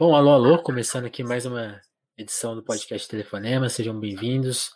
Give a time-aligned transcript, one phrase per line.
[0.00, 1.78] Bom, alô, alô, começando aqui mais uma
[2.16, 4.70] edição do podcast Telefonema, sejam bem-vindos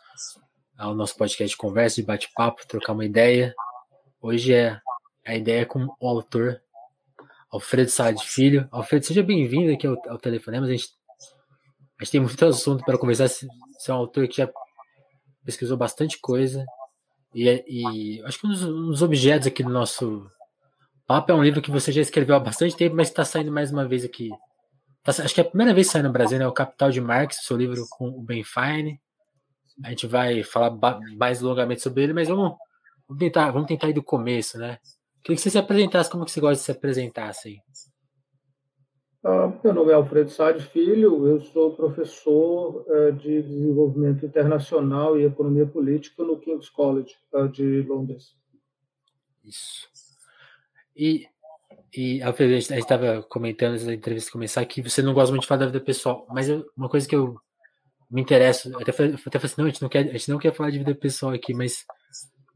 [0.76, 3.54] ao nosso podcast de conversa, de bate-papo, trocar uma ideia.
[4.20, 4.78] Hoje é
[5.26, 6.60] a ideia com o autor
[7.50, 8.68] Alfredo Sade Filho.
[8.70, 10.88] Alfredo, seja bem-vindo aqui ao, ao Telefonema, a gente,
[11.98, 13.48] a gente tem muito assunto para conversar, você
[13.88, 14.50] é um autor que já
[15.42, 16.66] pesquisou bastante coisa,
[17.34, 20.30] e, e acho que um dos, um dos objetos aqui do nosso
[21.06, 23.72] papo é um livro que você já escreveu há bastante tempo, mas está saindo mais
[23.72, 24.28] uma vez aqui
[25.06, 26.46] acho que é a primeira vez que sai no Brasil, né?
[26.46, 29.00] O Capital de Marx, seu livro com o Ben Fine.
[29.84, 30.76] A gente vai falar
[31.16, 32.56] mais longamente sobre ele, mas vamos,
[33.08, 34.78] vamos, tentar, vamos tentar ir do começo, né?
[35.22, 37.58] Queria que você se apresentasse, como que você gosta de se apresentar, assim?
[39.26, 45.24] Ah, meu nome é Alfredo Sade Filho, eu sou professor eh, de Desenvolvimento Internacional e
[45.24, 48.36] Economia Política no King's College eh, de Londres.
[49.42, 49.88] Isso.
[50.94, 51.26] E
[51.96, 55.48] e a gente estava comentando antes da entrevista começar que você não gosta muito de
[55.48, 57.38] falar da vida pessoal, mas eu, uma coisa que eu
[58.10, 60.52] me interesso, até até falei assim, não, a gente não, quer, a gente não quer
[60.52, 61.84] falar de vida pessoal aqui, mas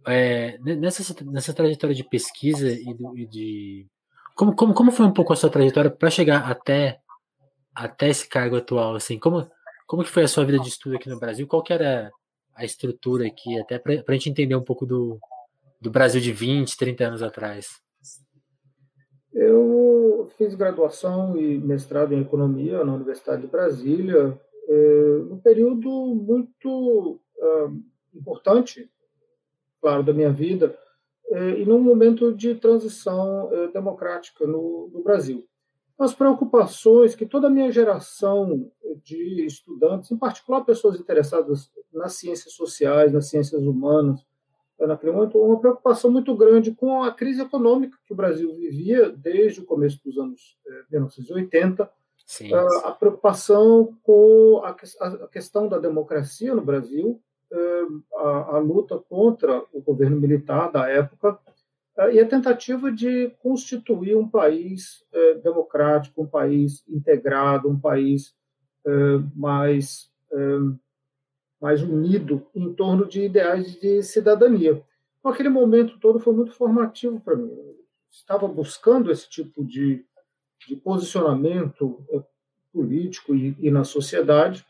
[0.07, 3.87] é, nessa, nessa trajetória de pesquisa e, do, e de.
[4.35, 6.99] Como, como, como foi um pouco a sua trajetória para chegar até,
[7.75, 8.95] até esse cargo atual?
[8.95, 9.49] Assim, como,
[9.87, 11.47] como que foi a sua vida de estudo aqui no Brasil?
[11.47, 12.11] Qual que era
[12.55, 15.19] a estrutura aqui, até para a gente entender um pouco do,
[15.81, 17.67] do Brasil de 20, 30 anos atrás?
[19.33, 27.21] Eu fiz graduação e mestrado em economia na Universidade de Brasília, é, num período muito
[27.37, 27.69] é,
[28.15, 28.91] importante,
[29.81, 30.77] claro, da minha vida,
[31.31, 35.47] é, e num momento de transição democrática no, no Brasil.
[35.99, 38.71] As preocupações que toda a minha geração
[39.03, 44.25] de estudantes, em particular pessoas interessadas nas ciências sociais, nas ciências humanas,
[44.87, 49.61] naquele momento, uma preocupação muito grande com a crise econômica que o Brasil vivia desde
[49.61, 50.57] o começo dos anos
[50.91, 51.89] 1980, eh,
[52.25, 52.81] sim, ah, sim.
[52.85, 54.75] a preocupação com a,
[55.29, 57.21] questão da democracia no Brasil,
[57.51, 57.87] eh,
[58.17, 61.39] a, a luta contra o governo militar da época,
[61.97, 65.05] eh, e a tentativa de constituir um país
[65.43, 68.35] democrático, um país integrado, um país
[69.35, 70.11] mais
[71.61, 74.83] mais unido em torno de ideais de cidadania.
[75.19, 77.51] Então, aquele momento todo foi muito formativo para mim.
[77.51, 77.77] Eu
[78.11, 80.05] estava buscando esse tipo de,
[80.67, 82.23] de posicionamento eh,
[82.73, 84.65] político e, e, na sociedade,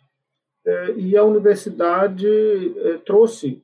[0.65, 3.63] eh, e a universidade eh, trouxe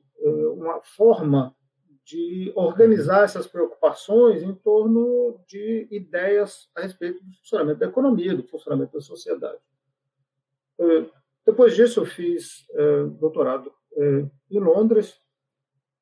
[0.57, 1.55] uma forma
[2.03, 8.41] de organizar essas preocupações em torno de ideias a respeito do funcionamento da economia, do
[8.41, 9.59] funcionamento da sociedade.
[11.45, 15.21] Depois disso, eu fiz é, doutorado é, em Londres,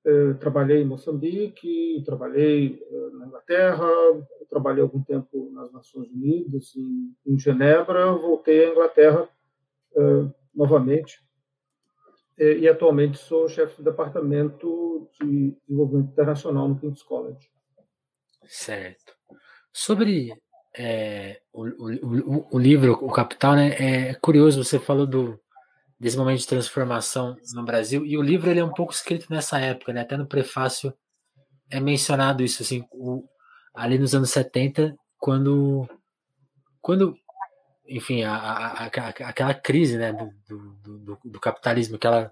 [0.05, 2.81] é, trabalhei em Moçambique, trabalhei
[3.13, 3.87] na Inglaterra,
[4.49, 9.29] trabalhei algum tempo nas Nações Unidas, em, em Genebra, voltei à Inglaterra
[10.53, 11.21] novamente
[12.37, 17.47] e atualmente sou chefe do departamento de desenvolvimento internacional no King's College.
[18.45, 19.13] Certo.
[19.71, 20.33] Sobre
[20.75, 25.39] é, o, o, o, livro, o Capital, né, é curioso, você falou do,
[26.00, 29.59] desse momento de transformação no Brasil, e o livro ele é um pouco escrito nessa
[29.59, 30.94] época, né, até no prefácio
[31.69, 33.23] é mencionado isso, assim, o,
[33.73, 35.88] ali nos anos 70, quando,
[36.81, 37.16] quando
[37.88, 42.31] enfim, a, a, a, aquela crise né, do, do, do, do capitalismo, aquela,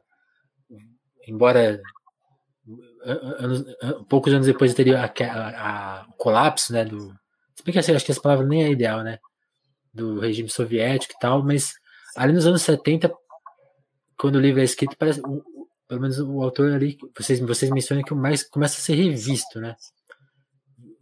[1.28, 1.82] embora
[3.04, 3.66] anos,
[4.08, 5.12] poucos anos depois teria
[6.08, 7.14] o colapso né, do,
[7.62, 9.20] se bem que assim, acho que essa palavra nem é ideal, né?
[9.94, 11.74] Do regime soviético e tal, mas
[12.16, 13.14] ali nos anos 70,
[14.18, 18.14] quando o livro é escrito, parece, pelo menos o autor ali, vocês, vocês mencionam que
[18.14, 19.76] o mais começa a ser revisto, né?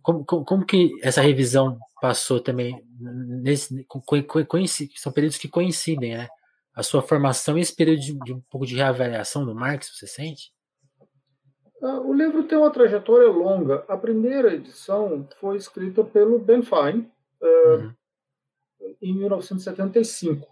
[0.01, 5.47] Como, como, como que essa revisão passou também nesse, co, co, coincide, são períodos que
[5.47, 6.27] coincidem, né?
[6.75, 10.07] A sua formação e esse período de, de um pouco de reavaliação do Marx, você
[10.07, 10.51] sente?
[11.81, 13.85] Ah, o livro tem uma trajetória longa.
[13.88, 17.09] A primeira edição foi escrita pelo Ben Fine
[17.42, 17.94] uh,
[18.80, 18.95] uhum.
[19.01, 20.45] em 1975.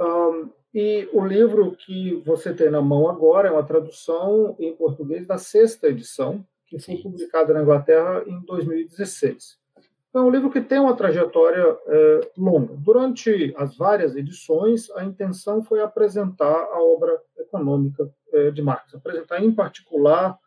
[0.00, 5.26] Um, e o livro que você tem na mão agora é uma tradução em português
[5.26, 9.60] da sexta edição, que foi publicada na Inglaterra em 2016.
[10.08, 12.74] Então, é um livro que tem uma trajetória é, longa.
[12.76, 19.42] Durante as várias edições, a intenção foi apresentar a obra econômica é, de Marx, apresentar
[19.42, 20.38] em particular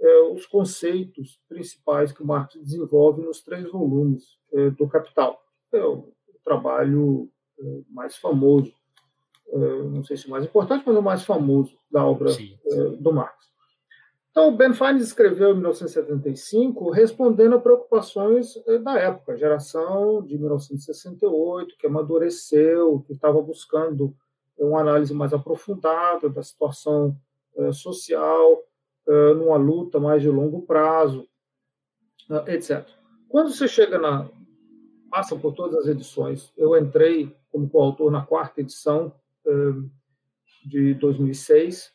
[0.00, 5.42] é, os conceitos principais que o Marx desenvolve nos três volumes é, do Capital.
[5.72, 6.12] É o
[6.44, 7.28] trabalho
[7.58, 8.72] é, mais famoso,
[9.48, 12.30] é, não sei se o mais importante, mas o mais famoso da obra
[12.98, 13.48] do Marx.
[14.40, 21.76] Então, Ben Fines escreveu em 1975 respondendo a preocupações eh, da época, geração de 1968,
[21.76, 24.14] que amadureceu, que estava buscando
[24.56, 27.16] uma análise mais aprofundada da situação
[27.56, 27.72] eh,
[29.08, 31.26] social, numa luta mais de longo prazo,
[32.46, 32.86] etc.
[33.28, 34.28] Quando você chega na.
[35.10, 39.12] passa por todas as edições, eu entrei como coautor na quarta edição
[40.66, 41.92] de 2006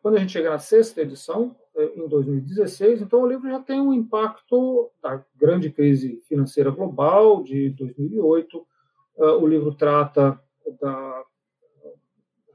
[0.00, 3.92] quando a gente chega na sexta edição, em 2016, então o livro já tem um
[3.92, 8.66] impacto da grande crise financeira global de 2008.
[9.40, 10.40] O livro trata
[10.80, 11.24] da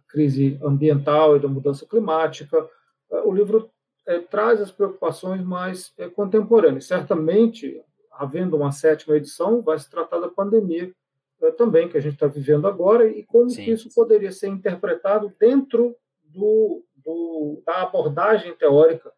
[0.07, 2.69] crise ambiental e da mudança climática.
[3.25, 3.69] O livro
[4.29, 6.85] traz as preocupações mais contemporâneas.
[6.85, 7.81] Certamente,
[8.11, 10.91] havendo uma sétima edição, vai se tratar da pandemia
[11.57, 15.95] também que a gente está vivendo agora e como que isso poderia ser interpretado dentro
[16.23, 19.11] do do, da abordagem teórica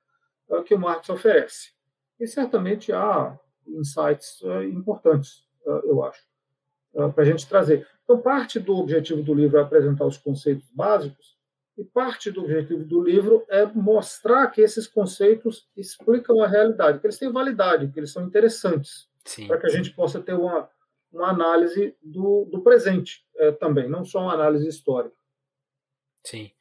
[0.49, 1.71] uh, que o Marx oferece.
[2.19, 3.37] E certamente há
[3.67, 6.23] insights uh, importantes, uh, eu acho,
[7.13, 7.85] para a gente trazer.
[8.03, 11.34] Então, parte do objetivo do livro é apresentar os conceitos básicos,
[11.77, 17.05] e parte do objetivo do livro é mostrar que esses conceitos explicam a realidade, que
[17.05, 19.09] eles têm validade, que eles são interessantes,
[19.47, 20.69] para que a gente possa ter uma,
[21.11, 25.15] uma análise do, do presente é, também, não só uma análise histórica.
[26.23, 26.51] Sim.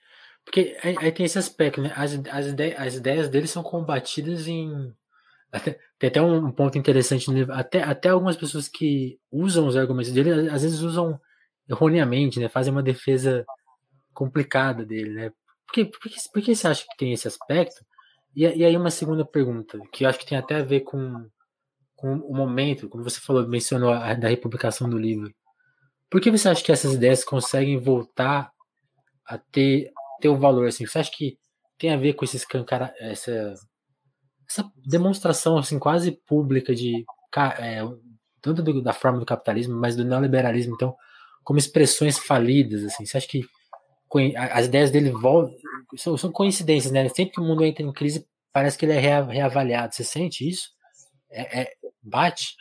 [0.44, 1.90] Porque aí, aí, tem esse aspecto, né?
[1.96, 4.92] As, as, ideias, as ideias dele são combatidas em.
[5.50, 7.54] Até, tem até um ponto interessante no livro.
[7.54, 11.18] Até, até algumas pessoas que usam os argumentos dele, às vezes usam
[11.66, 12.48] erroneamente, né?
[12.48, 13.46] Fazem uma defesa
[14.14, 15.30] complicada dele, né?
[15.66, 17.84] Por que, por que, por que você acha que tem esse aspecto?
[18.34, 21.28] E, e aí uma segunda pergunta, que eu acho que tem até a ver com,
[21.94, 25.32] com o momento, como você falou, mencionou a, da republicação do livro.
[26.10, 28.52] Por que você acha que essas ideias conseguem voltar
[29.26, 29.90] a ter
[30.20, 30.86] ter o valor assim?
[30.86, 31.38] Você acha que
[31.78, 32.42] tem a ver com esse
[33.00, 33.54] essa,
[34.48, 37.04] essa demonstração assim quase pública de
[37.58, 37.82] é,
[38.40, 40.94] tanto do, da forma do capitalismo, mas do neoliberalismo, então,
[41.42, 43.06] como expressões falidas, assim.
[43.06, 43.42] Você acha que
[44.36, 45.56] as ideias dele voltam,
[45.96, 47.08] são, são coincidências, né?
[47.08, 49.94] Sempre que o mundo entra em crise, parece que ele é reavaliado.
[49.94, 50.70] Você sente isso?
[51.30, 51.72] É, é
[52.02, 52.56] bate?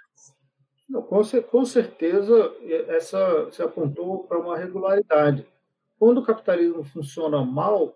[0.89, 2.53] Não, com, com certeza,
[2.89, 5.45] essa se apontou para uma regularidade.
[5.97, 7.95] Quando o capitalismo funciona mal,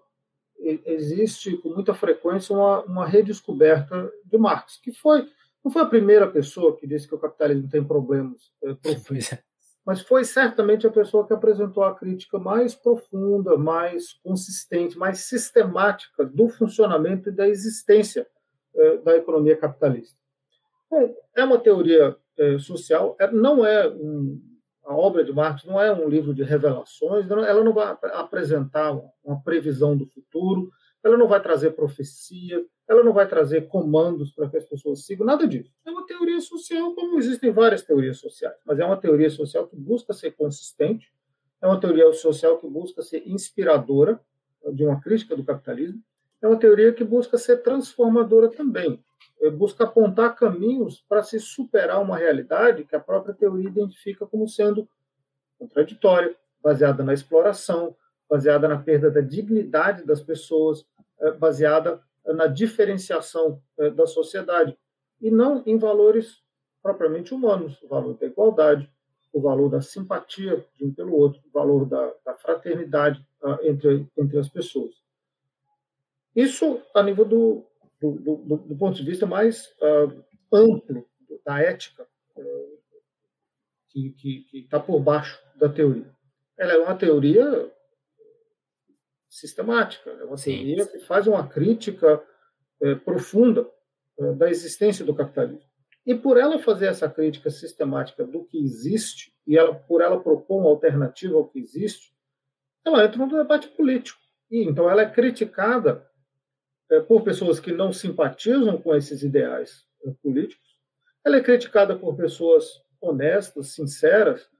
[0.59, 5.27] existe com muita frequência uma, uma redescoberta de Marx, que foi
[5.63, 9.43] não foi a primeira pessoa que disse que o capitalismo tem problemas é, profundos, é.
[9.87, 16.25] Mas foi certamente a pessoa que apresentou a crítica mais profunda, mais consistente, mais sistemática
[16.25, 18.27] do funcionamento e da existência
[18.75, 20.19] é, da economia capitalista.
[21.33, 24.41] É uma teoria é, social, é, não é um,
[24.85, 28.91] a obra de Marx não é um livro de revelações, ela não vai apresentar
[29.23, 30.69] uma previsão do futuro,
[31.07, 35.25] ela não vai trazer profecia, ela não vai trazer comandos para que as pessoas sigam,
[35.25, 35.71] nada disso.
[35.85, 39.75] É uma teoria social, como existem várias teorias sociais, mas é uma teoria social que
[39.75, 41.11] busca ser consistente,
[41.61, 44.19] é uma teoria social que busca ser inspiradora
[44.73, 46.01] de uma crítica do capitalismo,
[46.41, 49.03] é uma teoria que busca ser transformadora também,
[49.41, 54.47] eh, busca apontar caminhos para se superar uma realidade que a própria teoria identifica como
[54.47, 54.87] sendo
[55.57, 57.95] contraditória, baseada na exploração,
[58.29, 60.85] baseada na perda da dignidade das pessoas,
[61.19, 64.77] eh, baseada na diferenciação eh, da sociedade
[65.21, 66.43] e não em valores
[66.81, 68.89] propriamente humanos, o valor da igualdade,
[69.33, 74.07] o valor da simpatia de um pelo outro, o valor da, da fraternidade uh, entre,
[74.17, 74.95] entre as pessoas.
[76.35, 77.65] Isso a nível do,
[77.99, 81.05] do, do, do ponto de vista mais uh, amplo
[81.45, 82.07] da ética
[82.37, 82.77] uh,
[83.89, 86.09] que está por baixo da teoria.
[86.57, 87.71] Ela é uma teoria
[89.29, 92.21] sistemática, é uma teoria que faz uma crítica
[92.81, 93.69] uh, profunda
[94.19, 95.67] eh, da existência do capitalismo.
[96.05, 100.61] E por ela fazer essa crítica sistemática do que existe, e ela, por ela propor
[100.61, 102.13] uma alternativa ao que existe,
[102.85, 104.19] ela entra no debate político.
[104.49, 106.09] E então ela é criticada
[106.89, 110.65] é, por pessoas que não simpatizam com esses ideais é, políticos.
[111.25, 114.56] Ela é criticada por pessoas honestas, sinceras, é,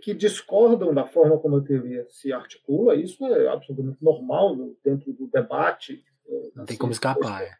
[0.00, 2.94] que discordam da forma como a teoria se articula.
[2.94, 6.04] Isso é absolutamente normal dentro do debate.
[6.54, 7.42] Não tem como escapar.
[7.42, 7.52] É.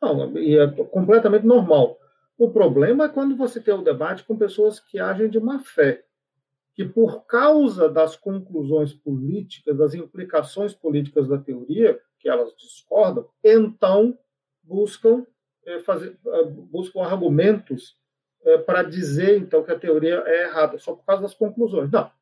[0.00, 1.98] Não, e é completamente normal.
[2.36, 5.60] O problema é quando você tem o um debate com pessoas que agem de má
[5.60, 6.04] fé,
[6.74, 14.18] que por causa das conclusões políticas, das implicações políticas da teoria, que elas discordam, então
[14.62, 15.24] buscam
[15.64, 16.18] é, fazer,
[16.70, 17.96] buscam argumentos
[18.44, 21.90] é, para dizer então que a teoria é errada só por causa das conclusões.
[21.90, 22.12] Não, a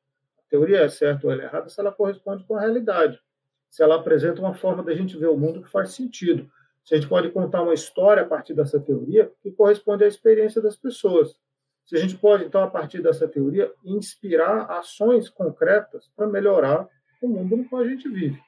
[0.49, 3.21] teoria é certa ou é errada se ela corresponde com a realidade,
[3.69, 6.51] se ela apresenta uma forma da gente ver o mundo que faz sentido.
[6.85, 10.61] Se a gente pode contar uma história a partir dessa teoria que corresponde à experiência
[10.61, 11.37] das pessoas.
[11.85, 16.89] Se a gente pode, então, a partir dessa teoria, inspirar ações concretas para melhorar
[17.21, 18.41] o mundo no qual a gente vive.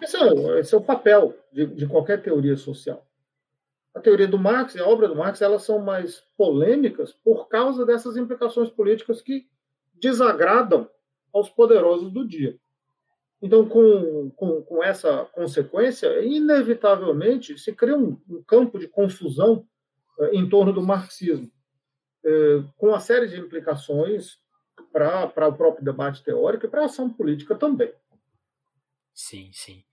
[0.00, 3.06] Esse é, esse é o papel de, de, qualquer teoria social.
[3.94, 7.84] A teoria do Marx e a obra do Marx elas são mais polêmicas por causa
[7.84, 9.48] dessas implicações políticas que
[9.94, 10.88] desagradam
[11.32, 12.58] aos poderosos do dia.
[13.42, 19.66] Então, com, com, com essa consequência, inevitavelmente se cria um, um campo de confusão
[20.20, 21.50] eh, em torno do marxismo,
[22.24, 24.38] eh, com uma série de implicações
[24.92, 27.92] para o próprio debate teórico e para a ação política também.
[29.14, 29.84] Sim, sim.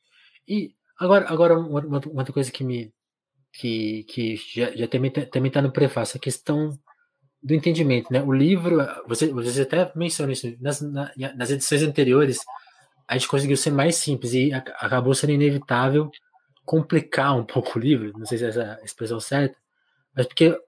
[0.48, 2.94] E agora, agora uma, uma outra coisa que me
[3.58, 5.12] que, que já, já também
[5.48, 6.78] está no prefácio a questão
[7.42, 8.22] do entendimento, né?
[8.22, 12.40] O livro, você, você até mencionou isso nas, na, nas edições anteriores,
[13.08, 16.12] a gente conseguiu ser mais simples e acabou sendo inevitável
[16.66, 19.58] complicar um pouco o livro, não sei se é essa expressão certa,
[20.16, 20.60] mas porque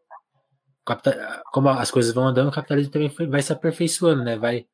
[1.52, 4.36] como as coisas vão andando, o capitalismo também vai se aperfeiçoando, né?
[4.38, 4.66] Vai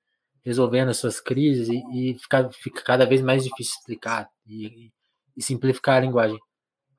[0.43, 4.91] resolvendo as suas crises e, e fica, fica cada vez mais difícil explicar e,
[5.35, 6.39] e simplificar a linguagem.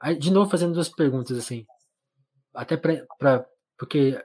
[0.00, 1.66] Aí, de novo, fazendo duas perguntas, assim,
[2.54, 3.46] até para.
[3.78, 4.22] Porque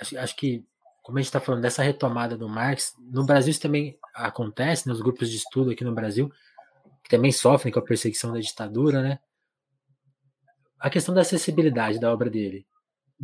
[0.00, 0.64] acho, acho que,
[1.02, 4.98] como a gente está falando dessa retomada do Marx, no Brasil isso também acontece, nos
[4.98, 6.30] né, grupos de estudo aqui no Brasil,
[7.02, 9.18] que também sofrem com a perseguição da ditadura, né?
[10.78, 12.66] A questão da acessibilidade da obra dele.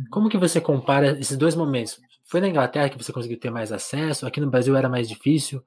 [0.09, 1.99] Como que você compara esses dois momentos?
[2.25, 4.25] Foi na Inglaterra que você conseguiu ter mais acesso?
[4.25, 5.63] Aqui no Brasil era mais difícil?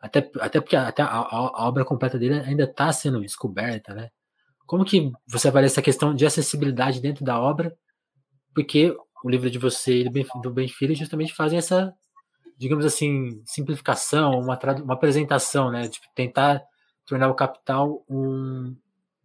[0.00, 4.10] Até, até porque até a, a, a obra completa dele ainda está sendo descoberta, né?
[4.72, 7.76] Como que você avalia essa questão de acessibilidade dentro da obra?
[8.54, 11.94] Porque o livro de você e do Ben, do justamente fazem essa,
[12.56, 15.88] digamos assim, simplificação, uma, uma apresentação, né?
[15.88, 16.62] Tipo, tentar
[17.04, 18.74] tornar o capital um,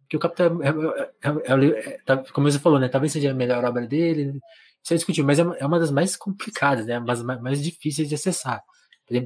[0.06, 2.90] que o Capitão é, é, é, é, tá, como você falou, né?
[2.90, 4.38] Talvez seja a melhor obra dele.
[4.84, 6.98] Isso é discutível, mas é uma das mais complicadas, né?
[6.98, 8.62] Mas mais, difíceis de acessar.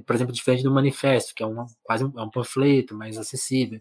[0.06, 3.80] Por exemplo, diferente do manifesto, que é um, quase um, um panfleto mais acessível,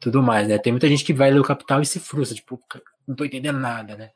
[0.00, 0.58] tudo mais, né?
[0.58, 2.60] Tem muita gente que vai ler o Capital e se frustra, tipo,
[3.06, 4.10] não tô entendendo nada, né?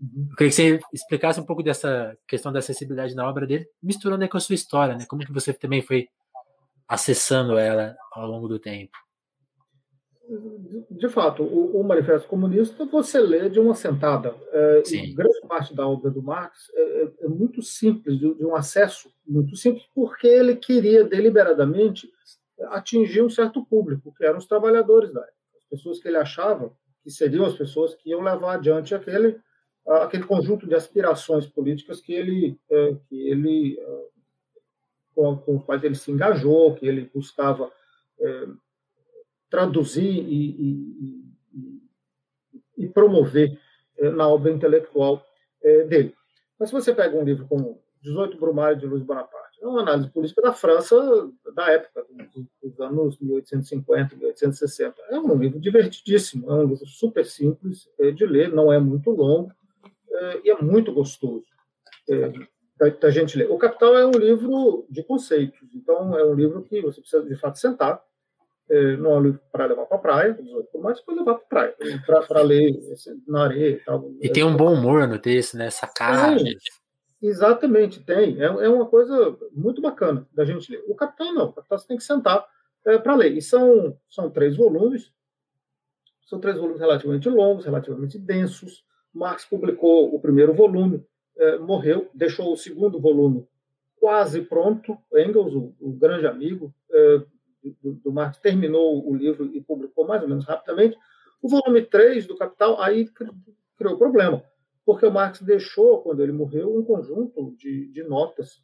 [0.00, 0.28] Uhum.
[0.30, 4.28] Eu queria que você explicasse um pouco dessa questão da acessibilidade na obra dele, misturando
[4.28, 5.06] com a sua história, né?
[5.08, 6.08] Como que você também foi
[6.88, 8.96] acessando ela ao longo do tempo
[10.90, 14.34] de fato, o, o, Manifesto Comunista você lê de uma sentada.
[14.52, 14.82] É,
[15.14, 19.10] grande parte da obra do Marx é, é, é muito simples, de, de, um acesso
[19.26, 22.10] muito simples, porque ele queria deliberadamente
[22.70, 26.72] atingir um certo público, que eram os trabalhadores da época, as pessoas que ele achava
[27.02, 29.38] que seriam as pessoas que iam levar adiante aquele,
[29.86, 34.04] aquele conjunto de aspirações políticas que ele, é, que ele é,
[35.14, 37.70] com, com os quais ele se engajou, que ele buscava
[38.18, 38.46] é,
[39.54, 41.82] traduzir e, e,
[42.78, 43.56] e, promover
[43.98, 45.24] eh, na obra intelectual
[45.62, 46.14] eh, dele.
[46.58, 50.10] Mas se você pega um livro como 18 Brumário de Luiz Bonaparte, é uma análise
[50.10, 50.96] política da França
[51.54, 52.04] da época,
[52.62, 55.02] dos anos 1850, 1860.
[55.10, 59.10] É um livro divertidíssimo, é um livro super simples eh, de ler, não é muito
[59.10, 59.52] longo
[60.44, 61.44] e é muito gostoso
[63.00, 63.50] da gente ler.
[63.50, 67.34] O Capital é um livro de conceitos, então é um livro que você precisa de
[67.34, 68.00] fato sentar
[68.68, 70.38] é, não é para levar para a praia,
[70.80, 71.76] mas para levar para a praia,
[72.26, 74.10] para ler assim, na areia e tal.
[74.20, 75.70] E tem um bom humor no texto, né?
[75.70, 76.42] Sacadas.
[77.26, 78.38] Exatamente, tem.
[78.38, 80.84] É, é uma coisa muito bacana da gente ler.
[80.86, 82.46] O Capital não, o Capital você tem que sentar
[82.84, 83.32] é, para ler.
[83.32, 85.10] E são, são três volumes,
[86.26, 88.84] são três volumes relativamente longos, relativamente densos.
[89.10, 91.02] Marx publicou o primeiro volume,
[91.38, 93.48] é, morreu, deixou o segundo volume
[93.96, 94.98] quase pronto.
[95.14, 97.22] Engels, o, o grande amigo, é,
[97.82, 100.94] do, do Marx terminou o livro e publicou mais ou menos rapidamente.
[101.40, 103.08] O volume 3 do Capital aí
[103.78, 104.44] criou problema,
[104.84, 108.62] porque o Marx deixou, quando ele morreu, um conjunto de, de notas.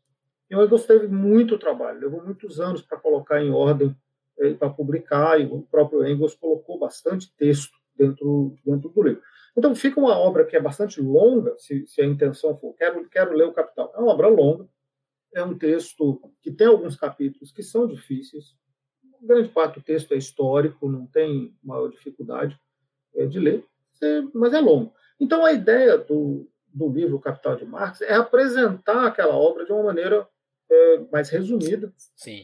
[0.51, 3.97] E o Engels teve muito trabalho, levou muitos anos para colocar em ordem,
[4.39, 9.23] eh, para publicar, e o próprio Engels colocou bastante texto dentro, dentro do livro.
[9.57, 13.35] Então, fica uma obra que é bastante longa, se, se a intenção for, quero, quero
[13.35, 13.93] ler o Capital.
[13.95, 14.69] É uma obra longa,
[15.35, 18.57] é um texto que tem alguns capítulos que são difíceis,
[19.23, 22.59] grande parte do texto é histórico, não tem maior dificuldade
[23.15, 23.65] é, de ler,
[24.35, 24.93] mas é longo.
[25.21, 29.85] Então, a ideia do, do livro Capital de Marx é apresentar aquela obra de uma
[29.85, 30.27] maneira
[30.71, 31.93] é, mais resumida,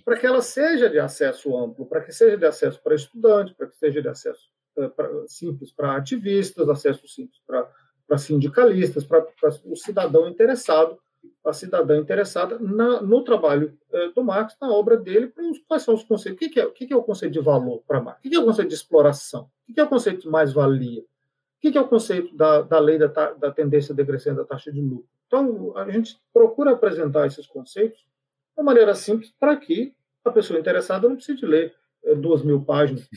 [0.04, 3.68] para que ela seja de acesso amplo, para que seja de acesso para estudantes, para
[3.68, 9.26] que seja de acesso é, pra, simples para ativistas, acesso simples para sindicalistas, para
[9.64, 10.98] o cidadão interessado
[11.44, 15.82] a cidadã interessada na, no trabalho eh, do Marx, na obra dele, para os, quais
[15.82, 16.36] são os conceitos.
[16.36, 18.18] O que, que, é, o que, que é o conceito de valor para Marx?
[18.18, 19.42] O que, que é o conceito de exploração?
[19.42, 21.04] O que, que é o conceito de mais-valia?
[21.66, 24.80] O que é o conceito da, da lei da, da tendência decrescente da taxa de
[24.80, 25.08] lucro?
[25.26, 28.06] Então, a gente procura apresentar esses conceitos de
[28.56, 29.92] uma maneira simples para que
[30.24, 33.08] a pessoa interessada não precise ler é, duas mil páginas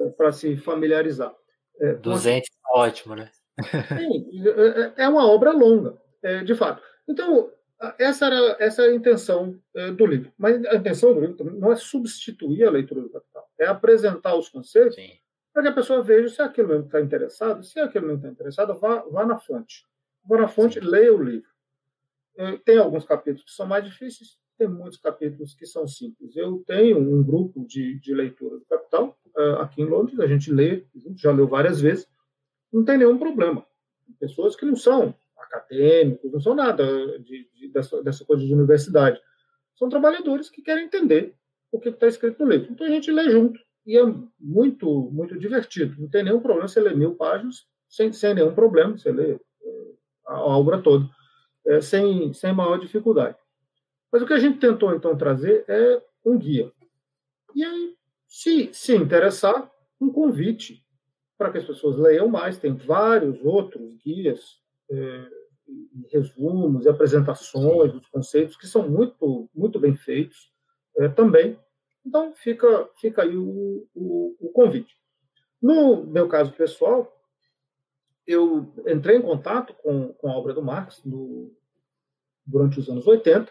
[0.00, 1.34] é, para se familiarizar.
[1.80, 3.30] É, 200, ótimo, né?
[3.98, 6.82] Sim, é, é uma obra longa, é, de fato.
[7.08, 7.50] Então,
[7.98, 10.32] essa era essa é a intenção é, do livro.
[10.36, 14.48] Mas a intenção do livro não é substituir a leitura do Capital, é apresentar os
[14.48, 14.98] conceitos
[15.54, 17.62] para que a pessoa veja se aquilo mesmo está interessado.
[17.62, 19.86] Se aquilo não está interessado, vá, vá na fonte.
[20.24, 21.48] Vá na fonte, leia o livro.
[22.36, 26.34] É, tem alguns capítulos que são mais difíceis, tem muitos capítulos que são simples.
[26.34, 30.52] Eu tenho um grupo de, de leitura do Capital uh, aqui em Londres, a gente
[30.52, 30.84] lê,
[31.16, 32.08] já leu várias vezes,
[32.72, 33.64] não tem nenhum problema.
[34.18, 36.84] Pessoas que não são acadêmicos, não são nada
[37.20, 39.20] de, de, dessa, dessa coisa de universidade.
[39.76, 41.36] São trabalhadores que querem entender
[41.70, 42.72] o que está escrito no livro.
[42.72, 43.60] Então a gente lê junto.
[43.86, 44.02] E é
[44.40, 46.00] muito, muito divertido.
[46.00, 48.96] Não tem nenhum problema você ler mil páginas sem, sem nenhum problema.
[48.96, 49.38] Você lê é,
[50.26, 51.08] a, a obra toda
[51.66, 53.36] é, sem, sem maior dificuldade.
[54.12, 56.72] Mas o que a gente tentou, então, trazer é um guia.
[57.54, 57.94] E aí,
[58.26, 60.84] se se interessar, um convite
[61.36, 62.58] para que as pessoas leiam mais.
[62.58, 64.60] Tem vários outros guias
[64.90, 65.28] é,
[66.12, 70.52] resumos e apresentações dos conceitos que são muito, muito bem feitos
[70.98, 71.58] é, também.
[72.06, 74.94] Então, fica, fica aí o, o, o, convite.
[75.60, 77.10] No meu caso pessoal,
[78.26, 81.50] eu entrei em contato com, com a obra do Marx no,
[82.46, 83.50] durante os anos 80.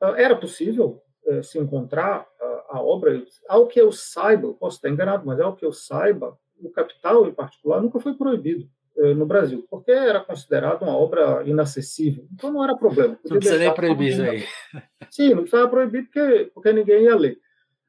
[0.00, 4.88] Ah, era possível é, se encontrar a, a obra, ao que eu saiba, posso estar
[4.88, 8.68] enganado, mas ao que eu saiba, o Capital, em particular, nunca foi proibido.
[8.94, 12.26] Eh, no Brasil, porque era considerado uma obra inacessível.
[12.30, 13.18] Então não era problema.
[13.24, 14.44] Não precisa nem proibir isso aí.
[15.10, 17.38] Sim, não precisava proibir porque, porque ninguém ia ler.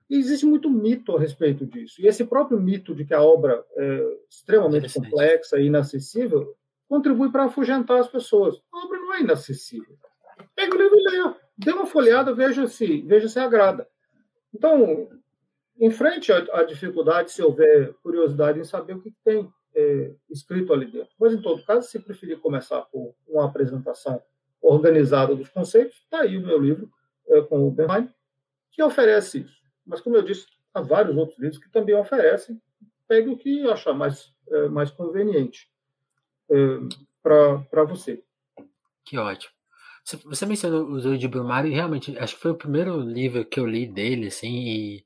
[0.10, 2.01] E existe muito mito a respeito disso.
[2.01, 6.55] E esse próprio mito de que a obra é extremamente complexa e inacessível
[6.88, 8.62] contribui para afugentar as pessoas.
[8.72, 9.98] A obra não é inacessível.
[10.55, 11.36] Pega o livro e leia.
[11.57, 13.88] Dê uma folhada, veja se, veja se agrada.
[14.54, 15.10] Então,
[15.80, 20.86] enfrente a, a dificuldade, se houver curiosidade em saber o que tem é, escrito ali
[20.86, 21.13] dentro.
[21.19, 24.21] Mas, em todo caso, se preferir começar por uma apresentação
[24.62, 26.89] organizada dos conceitos, está aí o meu livro
[27.28, 28.10] é, com o Bernheim,
[28.71, 29.62] que oferece isso.
[29.86, 32.62] Mas, como eu disse, há vários outros livros que também oferecem.
[33.08, 35.69] Pegue o que achar mais, é, mais conveniente
[36.50, 36.56] é,
[37.22, 38.24] para você.
[39.06, 39.54] Que ótimo.
[40.26, 43.58] Você mencionou o Zoe de Brumário e realmente acho que foi o primeiro livro que
[43.60, 45.06] eu li dele, assim, e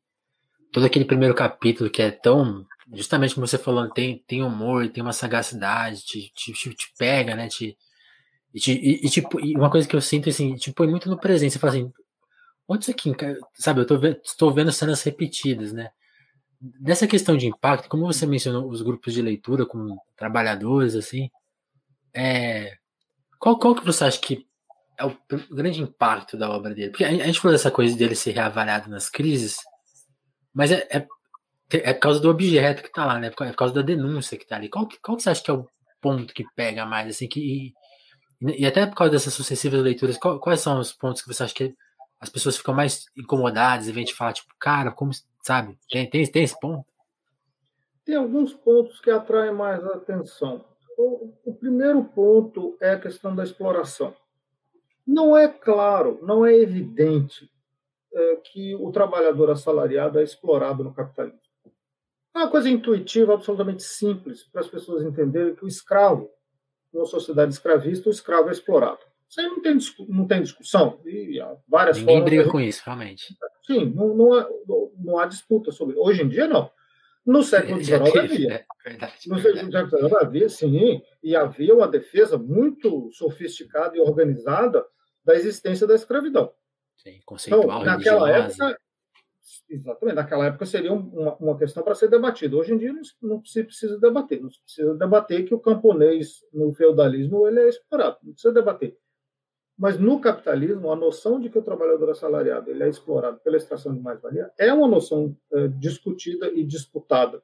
[0.71, 5.03] todo aquele primeiro capítulo que é tão justamente como você falou, tem, tem humor, tem
[5.03, 7.47] uma sagacidade, te, te, te, pega, né?
[7.47, 7.77] Te,
[8.53, 11.09] e, te, e, e, tipo, e uma coisa que eu sinto assim, te põe muito
[11.09, 11.53] no presente.
[11.53, 11.91] Você fala assim,
[12.67, 13.13] onde isso aqui,
[13.53, 13.81] sabe?
[13.81, 15.89] Eu tô vendo, estou vendo cenas repetidas, né?
[16.79, 21.29] Nessa questão de impacto, como você mencionou os grupos de leitura como trabalhadores, assim,
[22.13, 22.75] é,
[23.39, 24.45] qual, qual que você acha que
[24.97, 25.15] é o
[25.51, 26.89] grande impacto da obra dele?
[26.89, 29.57] Porque a gente falou dessa coisa dele ser reavaliado nas crises,
[30.53, 31.07] mas é, é
[31.69, 33.27] é por causa do objeto que tá lá, né?
[33.27, 34.69] É por causa da denúncia que tá ali.
[34.69, 35.67] Qual qual que você acha que é o
[36.01, 37.73] ponto que pega mais, assim, que...
[38.41, 41.43] E, e até por causa dessas sucessivas leituras, qual, quais são os pontos que você
[41.43, 41.75] acha que
[42.19, 45.11] as pessoas ficam mais incomodadas e vêm te falar, tipo, cara, como,
[45.43, 45.77] sabe?
[45.89, 46.85] Tem, tem, tem esse ponto?
[48.03, 50.65] Tem alguns pontos que atraem mais a atenção.
[50.97, 54.15] O, o primeiro ponto é a questão da exploração.
[55.05, 57.49] Não é claro, não é evidente
[58.13, 61.39] é, que o trabalhador assalariado é explorado no capitalismo.
[62.35, 66.29] É uma coisa intuitiva, absolutamente simples, para as pessoas entenderem que o escravo,
[66.93, 68.99] numa sociedade escravista, o escravo é explorado.
[69.29, 71.01] Isso aí não tem, não tem discussão.
[71.05, 72.51] E várias Ninguém briga gente...
[72.51, 73.25] com isso, realmente.
[73.65, 74.49] Sim, não, não, há,
[74.97, 75.95] não há disputa sobre.
[75.97, 76.71] Hoje em dia, não.
[77.25, 78.53] No século XIX havia.
[78.53, 84.85] É, verdade, no século XIX havia, sim, e havia uma defesa muito sofisticada e organizada
[85.25, 86.53] da existência da escravidão.
[86.95, 88.77] Sim, conceitual, então, naquela época,
[89.69, 90.15] Exatamente.
[90.15, 92.55] Naquela época seria uma, uma questão para ser debatida.
[92.55, 94.41] Hoje em dia não, não, se precisa debater.
[94.41, 98.17] Não se precisa debater que o camponês no feudalismo ele é explorado.
[98.23, 98.97] Não precisa debater.
[99.77, 103.93] Mas no capitalismo, a noção de que o trabalhador assalariado ele é explorado pela extração
[103.93, 107.43] de mais-valia é uma noção é, discutida e disputada.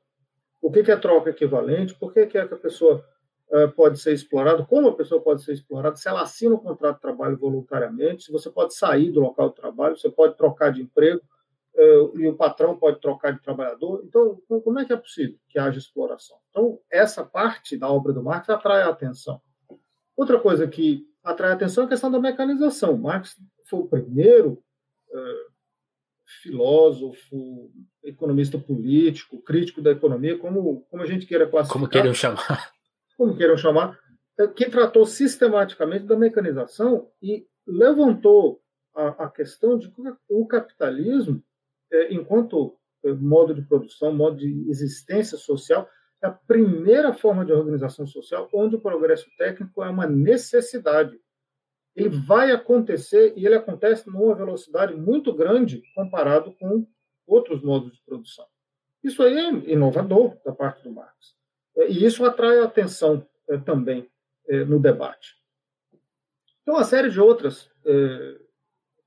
[0.59, 1.93] O que, que é troca equivalente?
[1.93, 3.05] Por que, que, é que a pessoa
[3.51, 4.65] é, pode ser explorada?
[4.65, 5.95] Como a pessoa pode ser explorada?
[5.95, 9.55] Se ela assina um contrato de trabalho voluntariamente, se você pode sair do local de
[9.55, 11.21] trabalho, você pode trocar de emprego
[11.75, 14.01] uh, e o patrão pode trocar de trabalhador.
[14.05, 16.37] Então, como é que é possível que haja exploração?
[16.49, 19.39] Então, essa parte da obra do Marx atrai a atenção.
[20.17, 22.97] Outra coisa que atrai atenção a questão da mecanização.
[22.97, 23.37] Marx
[23.69, 24.63] foi o primeiro
[25.09, 25.53] uh,
[26.41, 27.71] filósofo,
[28.03, 31.79] economista político, crítico da economia, como, como a gente queira classificar.
[31.79, 32.73] Como queiram chamar.
[33.17, 33.97] como queiram chamar,
[34.39, 38.61] é, que tratou sistematicamente da mecanização e levantou
[38.95, 41.41] a, a questão de que o capitalismo,
[41.91, 42.77] é, enquanto
[43.19, 45.87] modo de produção, modo de existência social,
[46.23, 51.19] é a primeira forma de organização social onde o progresso técnico é uma necessidade.
[51.93, 56.87] Ele vai acontecer e ele acontece numa velocidade muito grande comparado com
[57.27, 58.45] outros modos de produção.
[59.03, 61.35] Isso aí é inovador da parte do Marx.
[61.75, 64.09] E isso atrai a atenção é, também
[64.47, 65.35] é, no debate.
[66.61, 68.39] Então, uma série de outras é,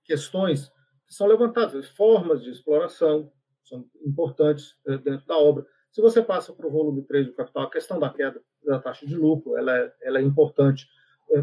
[0.04, 0.70] questões
[1.06, 3.32] que são levantadas, formas de exploração,
[3.64, 5.66] são importantes dentro da obra.
[5.96, 9.06] Se você passa para o volume 3 do Capital, a questão da queda da taxa
[9.06, 10.86] de lucro, ela é, ela é importante.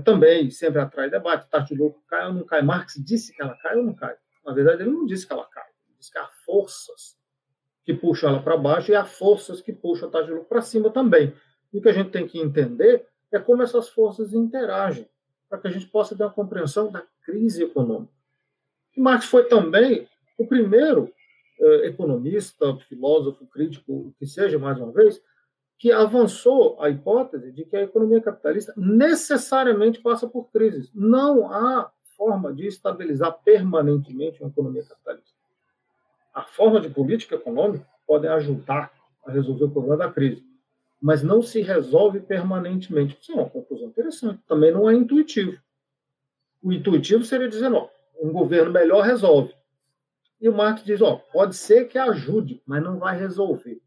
[0.06, 2.62] também sempre atrai debate, taxa de lucro cai ou não cai.
[2.62, 4.16] Marx disse que ela cai ou não cai.
[4.46, 7.18] Na verdade, ele não disse que ela cai, ele disse que há forças
[7.84, 10.62] que puxam ela para baixo e há forças que puxam a taxa de lucro para
[10.62, 11.34] cima também.
[11.74, 15.10] E o que a gente tem que entender é como essas forças interagem,
[15.50, 18.14] para que a gente possa ter uma compreensão da crise econômica.
[18.96, 21.12] E Marx foi também o primeiro
[21.84, 25.22] economista, filósofo, crítico, que seja, mais uma vez,
[25.78, 30.90] que avançou a hipótese de que a economia capitalista necessariamente passa por crises.
[30.94, 35.34] Não há forma de estabilizar permanentemente uma economia capitalista
[36.34, 38.92] a forma de política econômica podem ajudar
[39.26, 40.44] a resolver o problema da crise,
[41.00, 43.18] mas não se resolve permanentemente.
[43.22, 44.42] Isso é uma conclusão interessante.
[44.48, 45.58] Também não é intuitivo.
[46.62, 47.88] O intuitivo seria dizer, ó,
[48.20, 49.54] um governo melhor resolve.
[50.44, 53.82] E o Marx diz, ó, pode ser que ajude, mas não vai resolver.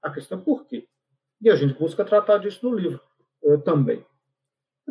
[0.00, 0.86] A questão é por quê?
[1.42, 3.00] E a gente busca tratar disso no livro
[3.42, 4.06] eh, também.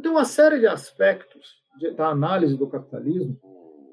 [0.04, 3.39] Tem uma série de aspectos de, da análise do capitalismo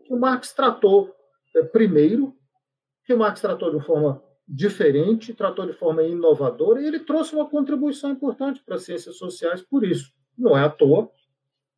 [0.05, 1.14] que o Marx tratou
[1.55, 2.37] eh, primeiro
[3.05, 8.11] que Marx tratou de forma diferente, tratou de forma inovadora, e ele trouxe uma contribuição
[8.11, 10.12] importante para as ciências sociais por isso.
[10.37, 11.09] Não é à toa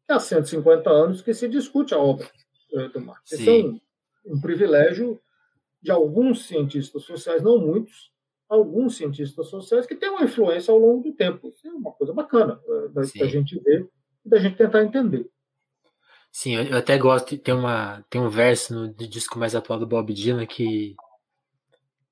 [0.07, 2.27] que há 150 anos que se discute a obra
[2.73, 3.29] eh, do Marx.
[3.29, 3.37] Sim.
[3.37, 5.21] Isso é um, um privilégio
[5.87, 8.11] de alguns cientistas sociais, não muitos,
[8.49, 11.49] alguns cientistas sociais que têm uma influência ao longo do tempo.
[11.49, 13.89] Isso é uma coisa bacana eh, da, da gente ver
[14.25, 15.31] e da gente tentar entender.
[16.33, 20.13] Sim, eu até gosto, tem, uma, tem um verso no disco mais atual do Bob
[20.13, 20.97] Dylan que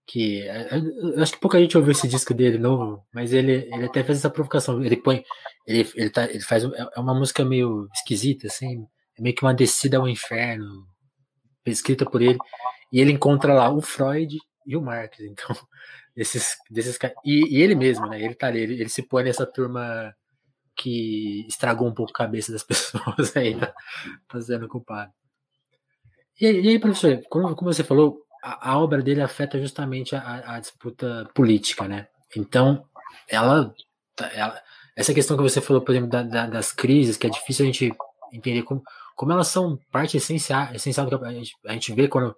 [0.06, 3.86] que é, eu acho que pouca gente ouviu esse disco dele novo, mas ele, ele
[3.86, 4.84] até fez essa provocação.
[4.84, 5.24] Ele põe,
[5.66, 8.86] ele, ele, tá, ele faz é, é uma música meio esquisita, assim,
[9.18, 10.86] é meio que uma descida ao inferno,
[11.64, 12.38] escrita por ele,
[12.92, 15.56] e ele encontra lá o Freud e o Marx, então
[16.16, 18.20] desses, desses e, e ele mesmo, né?
[18.20, 20.14] Ele tá ali, ele, ele se põe nessa turma
[20.76, 23.72] que estragou um pouco a cabeça das pessoas aí, tá,
[24.28, 25.12] fazendo culpado.
[26.40, 30.54] E, e aí, professor, como, como você falou, a, a obra dele afeta justamente a,
[30.54, 32.08] a, disputa política, né?
[32.36, 32.84] Então,
[33.28, 33.72] ela,
[34.32, 34.60] ela,
[34.96, 37.66] essa questão que você falou, por exemplo, da, da, das crises, que é difícil a
[37.66, 37.94] gente
[38.32, 38.82] entender como,
[39.14, 42.34] como elas são parte essencial, essencial do que a gente, a gente vê quando,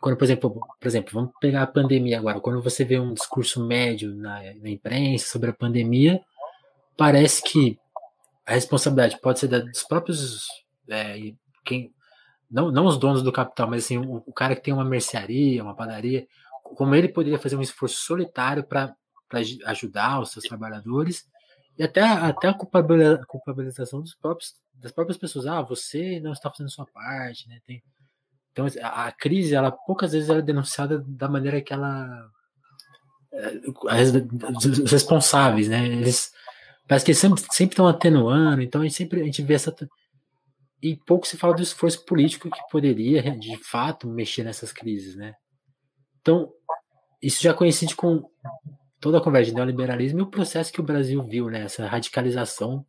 [0.00, 3.66] quando, por exemplo, por exemplo, vamos pegar a pandemia agora, quando você vê um discurso
[3.66, 6.20] médio na, na imprensa sobre a pandemia,
[6.96, 7.78] parece que
[8.46, 10.46] a responsabilidade pode ser da, dos próprios
[10.88, 11.32] é,
[11.64, 11.92] quem,
[12.50, 15.62] não, não os donos do capital, mas assim, o, o, cara que tem uma mercearia,
[15.62, 16.26] uma padaria,
[16.62, 18.94] como ele poderia fazer um esforço solitário para
[19.66, 21.28] ajudar os seus trabalhadores
[21.76, 25.46] e até, até a culpabilização dos próprios, das próprias pessoas.
[25.46, 27.60] Ah, você não está fazendo sua parte, né?
[27.66, 27.82] Tem,
[28.58, 32.28] então a, crise, ela poucas vezes ela é denunciada da maneira que ela
[33.32, 33.62] eh,
[34.82, 35.86] os responsáveis, né?
[35.86, 36.32] Eles
[36.88, 39.74] parece que sempre sempre estão atenuando, então a gente sempre a gente vê essa
[40.82, 45.34] e pouco se fala do esforço político que poderia, de fato, mexer nessas crises, né?
[46.20, 46.52] Então,
[47.20, 48.28] isso já coincide com
[49.00, 51.62] toda a conversa de neoliberalismo e o processo que o Brasil viu, né?
[51.62, 52.86] Essa radicalização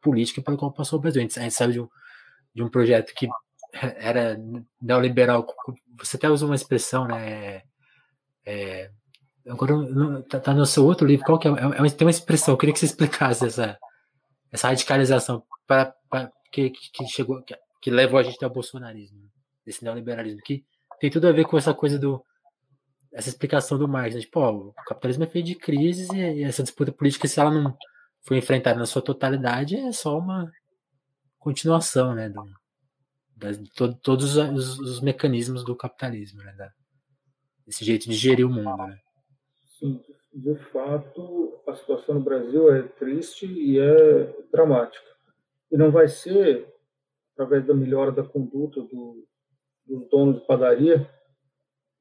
[0.00, 1.20] política pelo qual passou o Brasil.
[1.20, 1.88] A gente, a gente sabe de um,
[2.54, 3.28] de um projeto que
[3.72, 4.38] era
[4.80, 5.46] neoliberal.
[5.98, 7.62] Você até usa uma expressão, né?
[8.44, 8.90] É,
[9.46, 9.74] agora
[10.28, 11.24] tá, tá, no seu outro livro.
[11.24, 11.50] Qual que é?
[11.50, 12.54] é, é tem uma expressão.
[12.54, 13.78] Eu queria que você explicasse essa,
[14.50, 15.94] essa radicalização para
[16.50, 19.30] que, que, chegou, que, que, levou a gente ao bolsonarismo,
[19.66, 20.64] esse neoliberalismo, que
[21.00, 22.24] tem tudo a ver com essa coisa do.
[23.12, 24.14] essa explicação do Marx.
[24.14, 24.22] Né?
[24.22, 27.76] Tipo, ó, o capitalismo é feito de crises e essa disputa política, se ela não
[28.22, 30.50] foi enfrentada na sua totalidade, é só uma
[31.38, 32.28] continuação, né?
[32.28, 32.44] Do,
[33.74, 36.52] todo, todos os, os, mecanismos do capitalismo, né?
[36.56, 36.72] Da,
[37.66, 38.98] esse jeito de gerir o mundo, né?
[39.78, 40.00] Sim,
[40.32, 45.04] de fato, a situação no Brasil é triste e é dramática.
[45.70, 46.66] E não vai ser
[47.34, 49.26] através da melhora da conduta do,
[49.86, 51.08] dos donos de padaria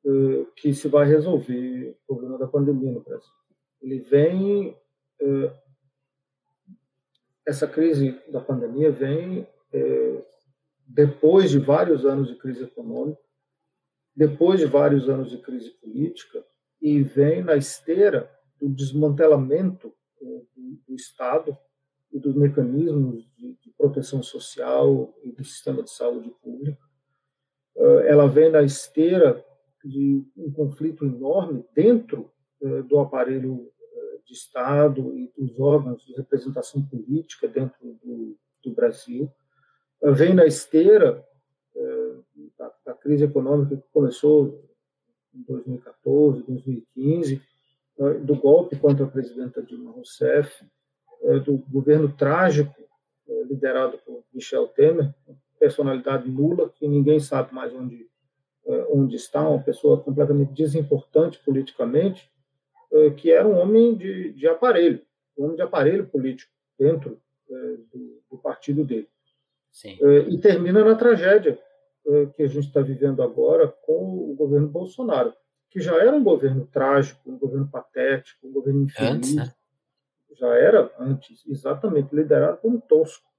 [0.06, 3.32] eh, que se vai resolver o problema da pandemia no Brasil.
[3.82, 4.76] Ele vem
[5.21, 5.54] eh,
[7.47, 10.26] essa crise da pandemia vem é,
[10.88, 13.21] depois de vários anos de crise econômica,
[14.15, 16.43] depois de vários anos de crise política,
[16.82, 20.47] e vem na esteira do desmantelamento do,
[20.88, 21.58] do Estado
[22.12, 26.82] e dos mecanismos de, proteção social e do sistema de saúde pública.
[27.78, 29.45] É, ela vem na esteira
[29.86, 33.71] de um conflito enorme dentro é, do aparelho
[34.28, 39.32] de Estado e dos órgãos de representação política dentro do, do Brasil.
[40.02, 41.26] Vem na esteira
[42.58, 44.64] da, da crise econômica que começou
[45.34, 47.42] em 2014, 2015,
[48.24, 50.64] do golpe contra a presidenta Dilma Rousseff,
[51.24, 52.76] é, do governo trágico
[53.28, 55.14] é, liderado por Michel Temer,
[55.60, 58.08] personalidade nula, que ninguém sabe mais onde,
[58.66, 62.32] é, onde está, uma pessoa completamente desimportante politicamente,
[63.18, 65.02] que era um homem de, de aparelho,
[65.38, 67.22] um homem de aparelho político dentro
[67.92, 69.10] do, do partido dele.
[69.78, 69.96] Sim.
[70.28, 71.60] E termina na tragédia
[72.36, 75.32] que a gente está vivendo agora com o governo Bolsonaro,
[75.70, 79.54] que já era um governo trágico, um governo patético, um governo infeliz, Antes, né?
[80.32, 83.30] já era antes exatamente liderado por um tosco.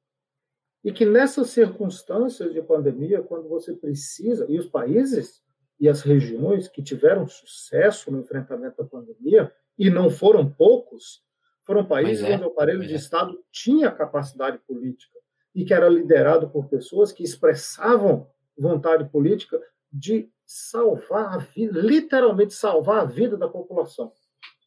[0.85, 5.43] E que nessas circunstâncias de pandemia, quando você precisa, e os países
[5.81, 11.21] e as regiões que tiveram sucesso no enfrentamento da pandemia, e não foram poucos,
[11.67, 12.97] foram países é, onde o aparelho de é.
[12.97, 15.19] Estado tinha capacidade política
[15.59, 19.61] e que era liderado por pessoas que expressavam vontade política
[19.93, 24.13] de salvar a vida, literalmente salvar a vida da população.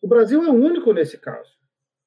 [0.02, 1.50] O Brasil é o único nesse caso.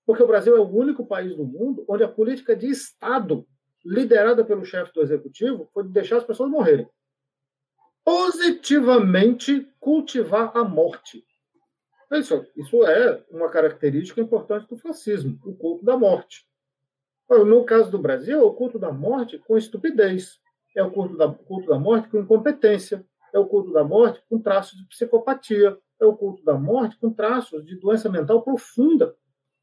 [0.04, 3.46] Porque o Brasil é o único país do mundo onde a política de Estado,
[3.82, 6.86] liderada pelo chefe do executivo, foi de deixar as pessoas morrerem.
[8.04, 11.24] Positivamente cultivar a morte.
[12.12, 16.46] Isso, isso é uma característica importante do fascismo, o culto da morte.
[17.28, 20.38] No caso do Brasil, é o culto da morte com estupidez,
[20.76, 24.38] é o culto da, culto da morte com incompetência, é o culto da morte com
[24.38, 29.14] traços de psicopatia, é o culto da morte com traços de doença mental profunda.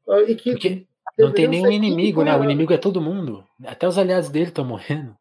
[0.08, 0.86] Ah, e que Porque
[1.18, 2.36] não tem nenhum inimigo, né?
[2.36, 3.44] O inimigo é todo mundo.
[3.64, 5.16] Até os aliados dele estão morrendo.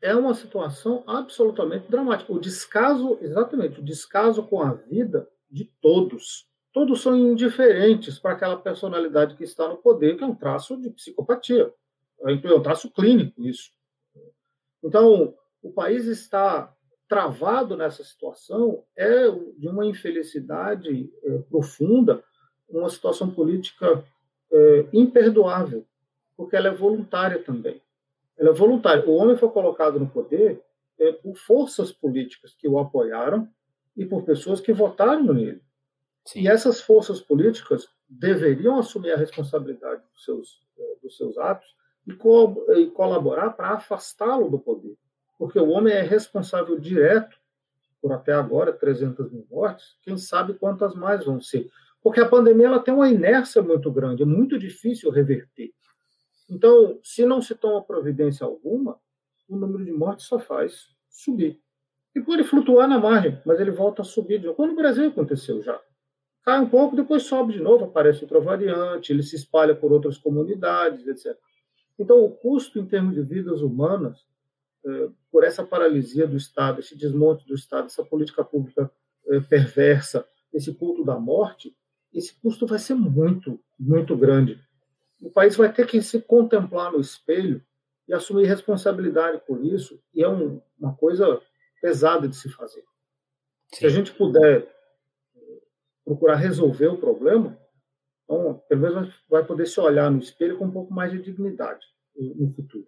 [0.00, 2.32] É uma situação absolutamente dramática.
[2.32, 6.47] O descaso, exatamente, o descaso com a vida de todos.
[6.78, 10.88] Todos são indiferentes para aquela personalidade que está no poder, que é um traço de
[10.90, 11.74] psicopatia.
[12.20, 13.72] É um traço clínico, isso.
[14.80, 16.72] Então, o país está
[17.08, 22.22] travado nessa situação é de uma infelicidade é, profunda
[22.68, 24.04] uma situação política
[24.52, 25.84] é, imperdoável,
[26.36, 27.82] porque ela é voluntária também.
[28.38, 29.04] Ela é voluntária.
[29.04, 30.62] O homem foi colocado no poder
[30.96, 33.48] é, por forças políticas que o apoiaram
[33.96, 35.60] e por pessoas que votaram nele.
[36.28, 36.42] Sim.
[36.42, 41.68] E essas forças políticas deveriam assumir a responsabilidade dos seus, é, dos seus atos
[42.06, 44.96] e, co e colaborar para afastá-lo do poder.
[45.38, 47.36] Porque o homem é responsável direto
[48.00, 51.68] por até agora 300 mil mortes, quem sabe quantas mais vão ser
[52.02, 55.72] porque a pandemia ela tem uma inércia muito grande, é muito difícil reverter.
[56.50, 58.98] Então, se não se toma providência alguma,
[59.48, 61.60] o número de mortes só faz subir.
[62.14, 64.42] E pode flutuar na margem, mas ele volta a subir.
[64.54, 65.78] Quando no Brasil aconteceu já.
[66.44, 70.16] Cai um pouco, depois sobe de novo, aparece outra variante, ele se espalha por outras
[70.16, 71.36] comunidades, etc.
[71.98, 74.26] Então, o custo em termos de vidas humanas,
[74.86, 78.90] é, por essa paralisia do Estado, esse desmonte do Estado, essa política pública
[79.26, 81.76] é, perversa, esse culto da morte,
[82.12, 84.58] esse custo vai ser muito, muito grande.
[85.20, 87.62] O país vai ter que se contemplar no espelho
[88.06, 91.40] e assumir responsabilidade por isso, e é um, uma coisa
[91.82, 92.82] pesada de se fazer.
[93.74, 93.80] Sim.
[93.80, 94.66] Se a gente puder
[96.08, 97.58] procurar resolver o problema,
[98.24, 101.84] então, pelo menos vai poder se olhar no espelho com um pouco mais de dignidade
[102.16, 102.86] no futuro.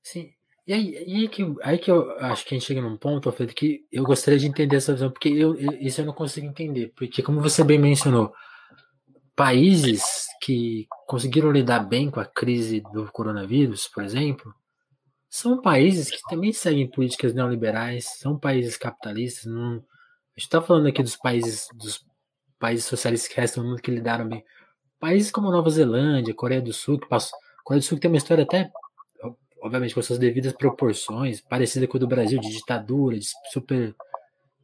[0.00, 0.32] Sim.
[0.64, 3.52] E aí, aí, que, aí que eu acho que a gente chega num ponto, Alfredo,
[3.52, 6.92] que eu gostaria de entender essa visão, porque eu, isso eu não consigo entender.
[6.96, 8.32] Porque, como você bem mencionou,
[9.34, 14.54] países que conseguiram lidar bem com a crise do coronavírus, por exemplo,
[15.28, 19.46] são países que também seguem políticas neoliberais, são países capitalistas.
[19.46, 19.82] Não,
[20.34, 22.04] a gente está falando aqui dos países dos
[22.58, 24.44] países socialistas que restam no mundo que lidaram bem.
[25.00, 28.44] Países como Nova Zelândia, Coreia do Sul, que passou, Coreia do Sul tem uma história
[28.44, 28.70] até
[29.62, 33.94] obviamente com suas devidas proporções, parecida com a do Brasil, de ditadura, de super.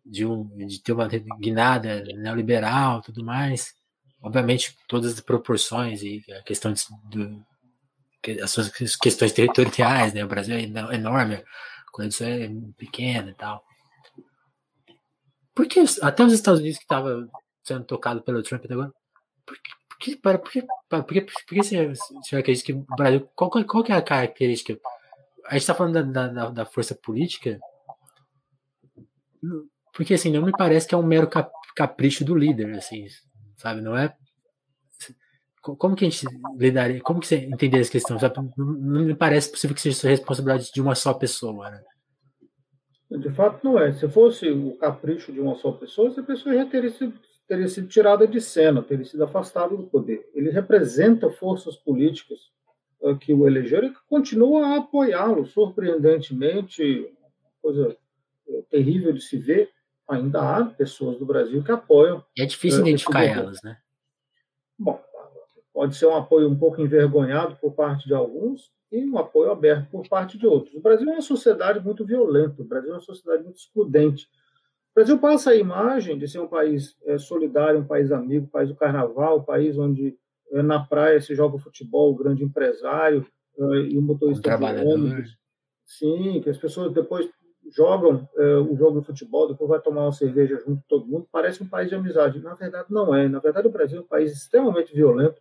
[0.05, 3.75] de, um, de ter uma guinada neoliberal tudo mais.
[4.21, 7.47] Obviamente, todas as proporções e a questão de, do,
[8.43, 10.25] as suas questões territoriais, né?
[10.25, 11.45] O Brasil é enorme, a
[11.93, 13.65] Coreia do Sul é pequena e tal.
[15.59, 17.29] Porque até os Estados Unidos que estava
[17.65, 18.93] sendo tocado pelo Trump até agora,
[19.45, 23.29] por que, por que, por que, por que, por que que o Brasil.
[23.35, 24.79] Qual, qual que é a característica?
[25.47, 27.59] A gente está falando da, da, da, força política,
[29.93, 31.29] porque assim, não me parece que é um mero
[31.75, 33.09] capricho do líder, assim,
[33.57, 33.81] sabe?
[33.81, 34.15] Não é.
[35.61, 36.25] Como que a gente
[36.57, 37.01] lidaria?
[37.01, 38.17] Como que você entenderia essa questão?
[38.17, 38.37] Sabe?
[38.57, 41.83] Não me parece possível que seja responsabilidade de uma só pessoa, né?
[43.11, 43.93] De fato, não é.
[43.93, 47.89] Se fosse o capricho de uma só pessoa, essa pessoa já teria sido, teria sido
[47.89, 50.29] tirada de cena, teria sido afastada do poder.
[50.35, 52.39] Ele representa forças políticas
[53.01, 57.11] uh, que o elegeram e que continuam a apoiá-lo, surpreendentemente,
[57.63, 57.97] coisa
[58.47, 59.71] uh, terrível de se ver,
[60.07, 62.23] ainda há pessoas do Brasil que apoiam.
[62.37, 63.79] E é difícil uh, identificar elas, né?
[64.79, 65.03] Bom,
[65.73, 69.91] pode ser um apoio um pouco envergonhado por parte de alguns, e um apoio aberto
[69.91, 70.75] por parte de outros.
[70.75, 74.27] O Brasil é uma sociedade muito violenta, o Brasil é uma sociedade muito excludente.
[74.93, 78.51] O Brasil passa a imagem de ser um país é, solidário, um país amigo, um
[78.51, 80.17] país do carnaval, um país onde
[80.51, 83.27] é, na praia se joga futebol, o grande empresário
[83.59, 85.37] é, e o motorista de ônibus.
[85.85, 87.29] Sim, que as pessoas depois
[87.71, 91.29] jogam é, o jogo de futebol, depois vai tomar uma cerveja junto com todo mundo.
[91.31, 92.41] Parece um país de amizade.
[92.41, 93.29] Na verdade, não é.
[93.29, 95.41] Na verdade, o Brasil é um país extremamente violento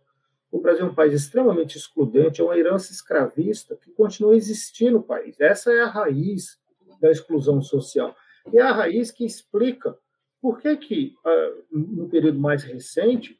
[0.50, 4.90] o Brasil é um país extremamente excludente, é uma herança escravista que continua a existir
[4.90, 5.38] no país.
[5.40, 6.58] Essa é a raiz
[7.00, 8.16] da exclusão social.
[8.52, 9.96] E é a raiz que explica
[10.40, 13.38] por que, que ah, no período mais recente,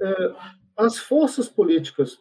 [0.00, 0.34] eh,
[0.76, 2.18] as forças políticas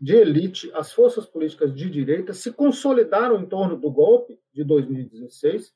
[0.00, 5.72] de elite, as forças políticas de direita se consolidaram em torno do golpe de 2016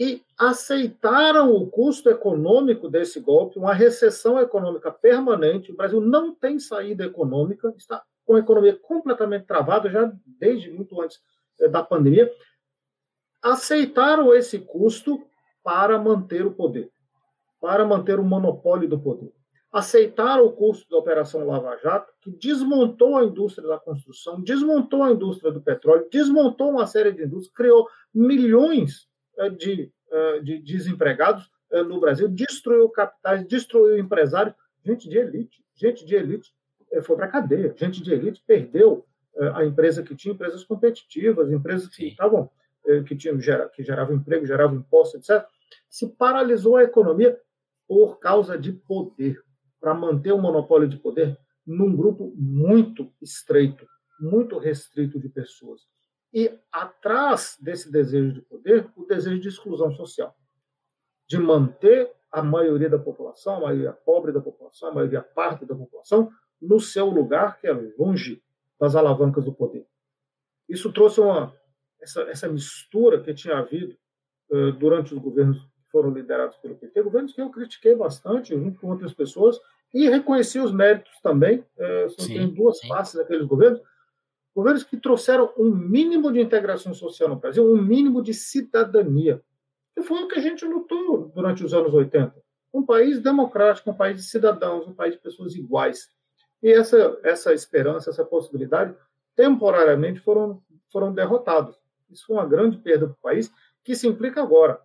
[0.00, 5.70] e aceitaram o custo econômico desse golpe, uma recessão econômica permanente.
[5.70, 10.98] O Brasil não tem saída econômica, está com a economia completamente travada já desde muito
[11.02, 11.20] antes
[11.60, 12.32] eh, da pandemia.
[13.42, 15.22] Aceitaram esse custo
[15.62, 16.90] para manter o poder,
[17.60, 19.34] para manter o monopólio do poder.
[19.70, 25.12] Aceitaram o custo da Operação Lava Jato, que desmontou a indústria da construção, desmontou a
[25.12, 29.09] indústria do petróleo, desmontou uma série de indústrias, criou milhões
[29.48, 36.04] de, é, de desempregados é, no Brasil, destruiu capitais, destruiu empresários, gente de elite, gente
[36.04, 36.52] de elite
[37.02, 39.06] foi para a cadeia, gente de elite perdeu
[39.54, 42.50] a empresa que tinha, empresas competitivas, empresas que estavam
[43.06, 43.38] que tinham
[43.72, 45.46] que geravam emprego, geravam impostos, etc.
[45.88, 47.38] Se paralisou a economia
[47.86, 49.40] por causa de poder,
[49.80, 53.86] para manter o monopólio de poder num grupo muito estreito,
[54.20, 55.82] muito restrito de pessoas.
[56.32, 60.36] E atrás desse desejo de poder, o desejo de exclusão social,
[61.26, 65.74] de manter a maioria da população, a maioria pobre da população, a maioria parte da
[65.74, 68.42] população, no seu lugar, que é longe
[68.78, 69.86] das alavancas do poder.
[70.68, 71.52] Isso trouxe uma
[72.00, 73.96] essa, essa mistura que tinha havido
[74.50, 78.80] uh, durante os governos que foram liderados pelo PT, governos que eu critiquei bastante, junto
[78.80, 79.60] com outras pessoas,
[79.92, 81.58] e reconheci os méritos também.
[81.76, 82.88] Uh, sim, tem duas sim.
[82.88, 83.80] faces daqueles governos,
[84.54, 89.42] Governos que trouxeram um mínimo de integração social no Brasil, um mínimo de cidadania.
[89.96, 92.34] E foi o que a gente lutou durante os anos 80.
[92.72, 96.08] Um país democrático, um país de cidadãos, um país de pessoas iguais.
[96.62, 98.94] E essa, essa esperança, essa possibilidade,
[99.34, 101.76] temporariamente foram, foram derrotados.
[102.10, 103.52] Isso foi uma grande perda para o país,
[103.84, 104.80] que se implica agora.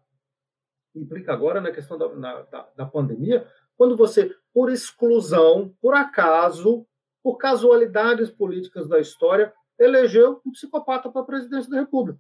[0.95, 3.47] Implica agora na questão da, na, da, da pandemia,
[3.77, 6.87] quando você, por exclusão, por acaso,
[7.25, 12.19] por casualidades políticas da história, elegeu um psicopata para a presidência da República.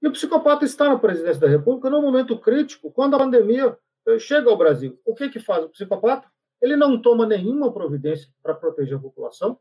[0.00, 3.76] E o psicopata está na presidência da República no momento crítico, quando a pandemia
[4.06, 4.98] eh, chega ao Brasil.
[5.04, 6.26] O que, que faz o psicopata?
[6.58, 9.58] Ele não toma nenhuma providência para proteger a população.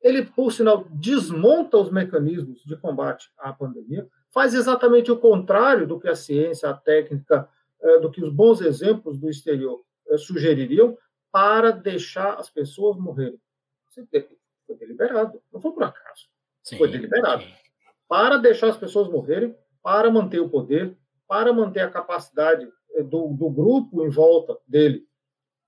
[0.00, 6.00] Ele, por sinal, desmonta os mecanismos de combate à pandemia, faz exatamente o contrário do
[6.00, 7.46] que a ciência, a técnica,
[7.82, 10.96] eh, do que os bons exemplos do exterior eh, sugeririam,
[11.30, 13.38] para deixar as pessoas morrerem.
[14.66, 16.28] Foi deliberado, não foi por acaso.
[16.62, 17.42] Sim, foi deliberado.
[17.42, 17.52] Sim.
[18.08, 20.96] Para deixar as pessoas morrerem, para manter o poder,
[21.28, 25.06] para manter a capacidade eh, do, do grupo em volta dele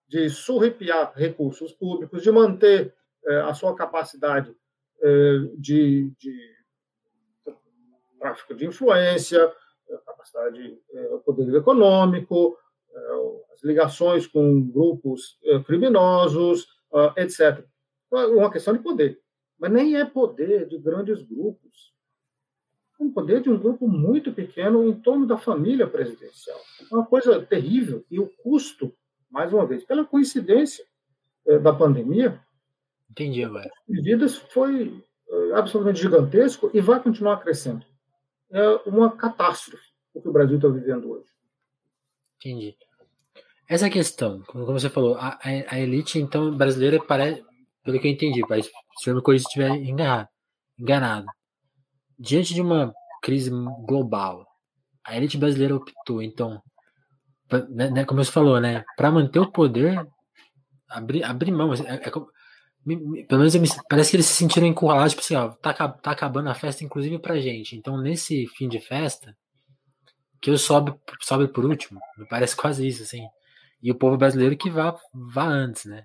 [0.08, 2.94] de surripiar recursos públicos, de manter
[3.26, 4.54] eh, a sua capacidade
[5.02, 6.56] eh, de, de,
[8.18, 9.52] tráfico de influência,
[10.04, 10.78] capacidade de
[11.24, 12.58] poder econômico,
[13.54, 16.66] as ligações com grupos criminosos,
[17.16, 17.64] etc
[18.10, 19.20] uma questão de poder.
[19.58, 21.92] Mas nem é poder de grandes grupos.
[22.98, 26.58] É um poder de um grupo muito pequeno em torno da família presidencial.
[26.90, 28.04] É uma coisa terrível.
[28.10, 28.92] E o custo,
[29.30, 30.84] mais uma vez, pela coincidência
[31.46, 32.40] é, da pandemia,
[33.10, 33.70] Entendi agora.
[33.88, 37.84] de vidas foi é, absolutamente gigantesco e vai continuar crescendo.
[38.50, 39.88] É uma catástrofe
[40.18, 41.28] o que o Brasil está vivendo hoje.
[42.36, 42.76] Entendi.
[43.68, 47.44] Essa questão, como você falou, a, a elite então brasileira parece
[47.88, 50.28] pelo que eu entendi, pai, se o se estiver enganado,
[50.78, 51.26] enganado.
[52.18, 53.48] Diante de uma crise
[53.86, 54.46] global,
[55.02, 56.62] a elite brasileira optou, então,
[57.48, 60.06] pra, né, né como você falou, né, para manter o poder,
[60.86, 61.72] abrir, mão.
[61.72, 65.72] É, é, pelo menos me, parece que eles se sentiram encurralados, tipo assim, ó, tá,
[65.72, 67.74] tá acabando a festa, inclusive pra gente.
[67.74, 69.34] Então, nesse fim de festa,
[70.42, 73.26] que eu sobe, sobe por último, me parece quase isso, assim.
[73.82, 76.04] E o povo brasileiro que vá, vá antes, né?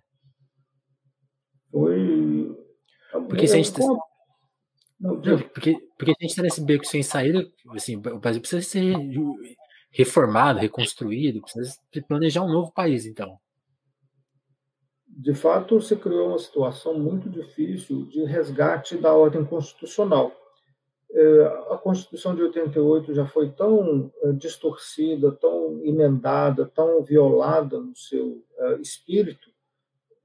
[1.74, 2.56] Foi.
[3.34, 3.74] Porque se a gente.
[5.54, 8.96] Porque, porque a gente está nesse beco sem saída, assim, o Brasil precisa ser
[9.92, 11.78] reformado, reconstruído, precisa
[12.08, 13.38] planejar um novo país, então
[15.16, 20.32] de fato, se criou uma situação muito difícil de resgate da ordem constitucional.
[21.12, 27.96] É, a Constituição de 88 já foi tão é, distorcida, tão emendada, tão violada no
[27.96, 28.44] seu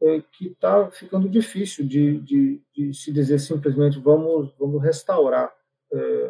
[0.00, 5.52] é, que está ficando difícil de, de, de, se dizer simplesmente vamos, vamos restaurar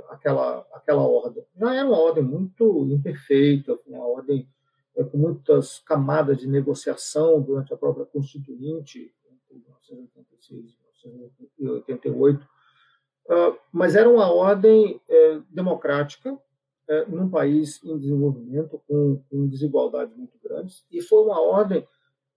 [0.09, 1.45] aquela, aquela ordem.
[1.57, 4.49] Já era uma ordem muito imperfeita, uma ordem
[4.99, 13.59] é, com muitas camadas de negociação durante a própria Constituinte, entre 1986 e 1988, uh,
[13.73, 16.37] mas era uma ordem é, democrática
[16.89, 21.87] é, num país em desenvolvimento com, com, desigualdades muito grandes e foi uma ordem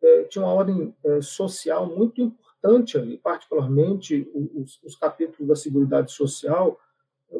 [0.02, 6.12] é, tinha uma ordem é, social muito importante ali, particularmente os, os capítulos da seguridade
[6.12, 6.80] social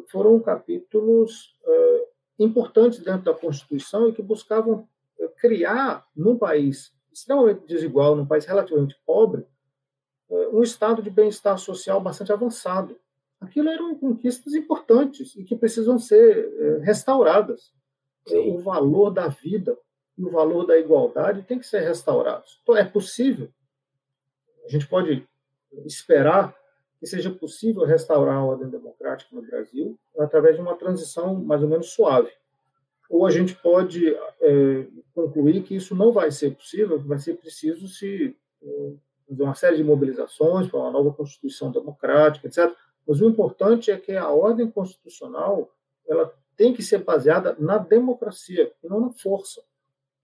[0.08, 2.06] foram capítulos é,
[2.38, 4.88] importantes dentro da Constituição e que buscavam
[5.36, 9.46] criar, num país extremamente desigual, num país relativamente pobre,
[10.30, 12.96] eh, um estado de bem-estar social bastante avançado.
[13.38, 17.72] Aquilo eram conquistas importantes e que precisam ser restauradas.
[18.26, 18.52] Sim.
[18.52, 19.76] O valor da vida
[20.22, 22.60] e o valor da igualdade tem que ser restaurados.
[22.62, 23.48] Então, é possível.
[24.64, 25.26] A gente pode
[25.84, 26.56] esperar
[27.00, 31.68] que seja possível restaurar a ordem democrática no Brasil através de uma transição mais ou
[31.68, 32.30] menos suave
[33.12, 37.36] ou a gente pode é, concluir que isso não vai ser possível, que vai ser
[37.36, 38.92] preciso se é,
[39.28, 42.74] fazer uma série de mobilizações para uma nova Constituição democrática, etc.
[43.06, 45.70] Mas o importante é que a ordem constitucional
[46.08, 49.62] ela tem que ser baseada na democracia e não na força,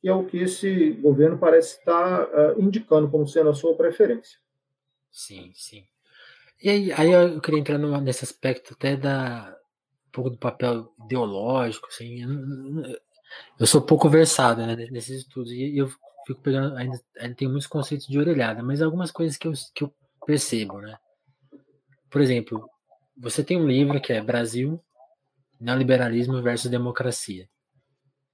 [0.01, 4.38] que é o que esse governo parece estar uh, indicando como sendo a sua preferência.
[5.11, 5.84] Sim, sim.
[6.62, 9.57] E aí, aí eu queria entrar nesse aspecto até da,
[10.09, 12.22] um pouco do papel ideológico, assim.
[13.59, 15.88] Eu sou pouco versado né, nesses estudos e eu
[16.26, 19.84] fico pegando, ainda, ainda tem muitos conceitos de orelhada, mas algumas coisas que eu, que
[19.84, 19.94] eu
[20.26, 20.99] percebo, né?
[22.11, 22.68] Por exemplo,
[23.16, 24.82] você tem um livro que é Brasil,
[25.61, 27.49] Neoliberalismo versus Democracia.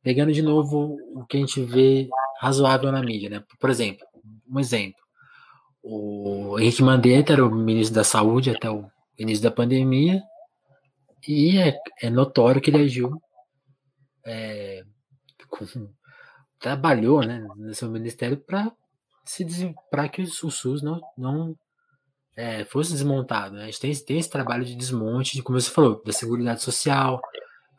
[0.04, 3.42] Pegando de novo o que a gente vê razoável na mídia, né?
[3.58, 4.06] Por exemplo,
[4.48, 5.02] um exemplo.
[5.82, 8.88] O Henrique Mandetta era o ministro da Saúde até o
[9.18, 10.22] início da pandemia,
[11.26, 13.20] e é, é notório que ele agiu
[14.24, 14.82] é,
[15.48, 15.64] com,
[16.58, 21.56] trabalhou né, no seu ministério para que o, SUS não, não
[22.36, 23.56] é, fosse desmontado.
[23.56, 23.62] Né?
[23.62, 27.20] A gente tem, tem esse trabalho de desmonte, de, como você falou, da Seguridade Social,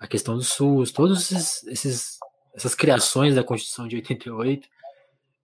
[0.06, 2.18] a questão do SUS, todos esses,
[2.56, 4.68] essas criações da Constituição de 88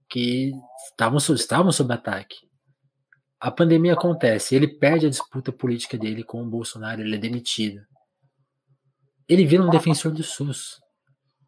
[0.10, 0.52] que
[0.90, 2.38] estavam, estavam sob ataque.
[3.40, 7.82] A pandemia acontece, ele perde a disputa política dele com o Bolsonaro, ele é demitido
[9.32, 10.78] ele vira um defensor do SUS,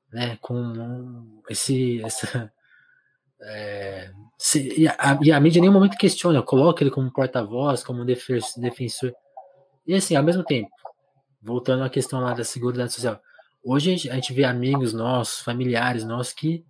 [0.09, 0.37] né?
[0.41, 2.49] Com esse, essa,
[3.43, 7.83] é, se, e, a, e, a, mídia em nenhum momento questiona, coloca ele como porta-voz,
[7.83, 9.13] como defensor.
[9.85, 10.69] E assim, ao mesmo tempo,
[11.43, 13.21] voltando à questão lá da seguridade social,
[13.63, 16.63] hoje a gente, vê amigos nossos, familiares nossos que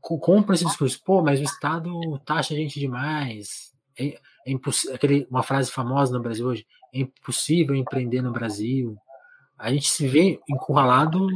[0.00, 1.90] compram esse discurso, pô, mas o Estado
[2.24, 3.72] taxa a gente demais.
[3.98, 4.54] É, é
[4.94, 8.96] aquele, uma frase famosa no Brasil hoje, é impossível empreender no Brasil
[9.60, 11.28] a gente se vê encurralado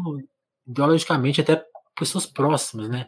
[0.66, 1.62] ideologicamente até
[1.95, 3.07] pessoas próximas, né?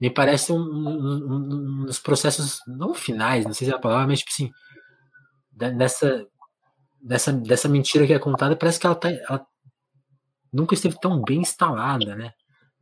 [0.00, 4.08] Me parece um, um, um, dos processos não finais, não sei se é a palavra,
[4.08, 4.50] mas tipo assim,
[5.52, 6.26] dessa,
[7.00, 9.46] dessa, dessa mentira que é contada, parece que ela, tá, ela
[10.52, 12.32] nunca esteve tão bem instalada, né?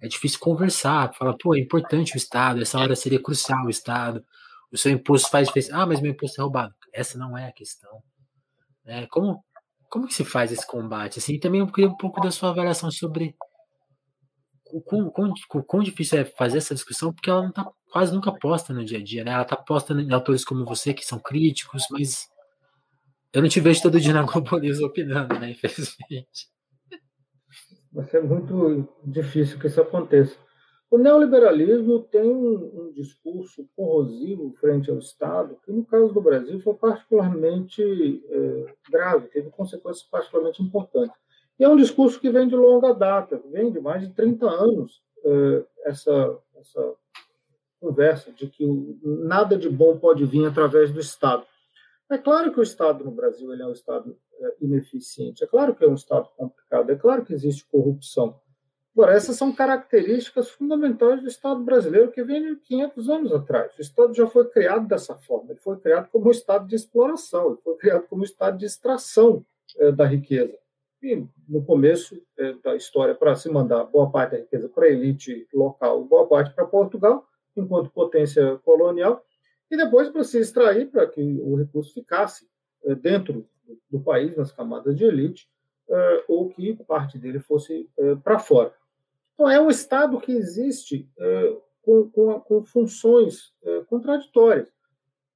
[0.01, 4.25] É difícil conversar, falar, pô, é importante o Estado, essa hora seria crucial o Estado,
[4.73, 5.77] o seu imposto faz diferença.
[5.77, 6.75] Ah, mas meu imposto é roubado.
[6.93, 8.03] Essa não é a questão.
[8.85, 9.45] É, como,
[9.91, 11.19] como que se faz esse combate?
[11.19, 13.35] Assim, também eu queria um pouco da sua avaliação sobre
[14.71, 15.33] o quão, quão,
[15.67, 18.99] quão difícil é fazer essa discussão, porque ela não está quase nunca posta no dia
[18.99, 19.33] a dia, né?
[19.33, 22.29] Ela está posta em autores como você, que são críticos, mas
[23.33, 25.51] eu não te vejo todo dia na Globo opinando, né?
[25.51, 26.49] Infelizmente.
[27.93, 30.37] Vai ser muito difícil que isso aconteça.
[30.91, 36.59] O neoliberalismo tem um, um, discurso corrosivo frente ao Estado, que no caso do Brasil
[36.61, 41.15] foi particularmente é, grave, teve consequências particularmente importantes.
[41.59, 45.03] E é um discurso que vem de longa data, vem de mais de 30 anos,
[45.25, 46.95] é, essa, essa
[47.81, 48.67] conversa de que
[49.03, 51.45] nada de bom pode vir através do Estado.
[52.11, 55.75] É claro que o Estado no Brasil ele é um Estado é, ineficiente, é claro
[55.75, 58.41] que é um Estado complicado, é claro que existe corrupção,
[58.99, 63.73] Agora, essas são características fundamentais do Estado brasileiro que vem de 500 anos atrás.
[63.79, 67.51] O Estado já foi criado dessa forma, ele foi criado como um Estado de exploração,
[67.51, 69.47] ele foi criado como um Estado de extração
[69.77, 70.59] é, da riqueza.
[71.01, 74.91] E no começo é, da história, para se mandar boa parte da riqueza para a
[74.91, 77.25] elite local, boa parte para Portugal,
[77.57, 79.25] enquanto potência colonial,
[79.71, 82.49] e depois para se extrair para que o recurso ficasse
[82.85, 83.47] é, dentro
[83.91, 85.49] do país, nas camadas de elite,
[86.27, 87.89] ou que parte dele fosse
[88.23, 88.75] para fora.
[89.35, 91.09] Então, é um Estado que existe
[91.83, 93.55] com, com, com, funções
[93.89, 94.71] contraditórias.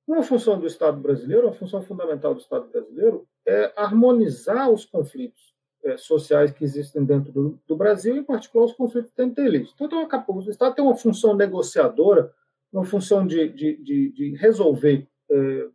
[0.06, 5.52] Uma função do Estado brasileiro, uma função fundamental do Estado brasileiro, é harmonizar os conflitos
[5.98, 9.74] sociais que existem dentro do, do, Brasil, em particular os conflitos dentro da elite.
[9.80, 12.32] Então, o Estado tem uma função negociadora,
[12.72, 15.68] uma função de, de, de, de resolver é,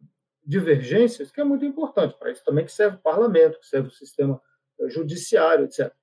[0.43, 2.17] divergências, que é muito importante.
[2.17, 4.41] Para isso também que serve o parlamento, que serve o sistema
[4.79, 5.93] é, judiciário, etc.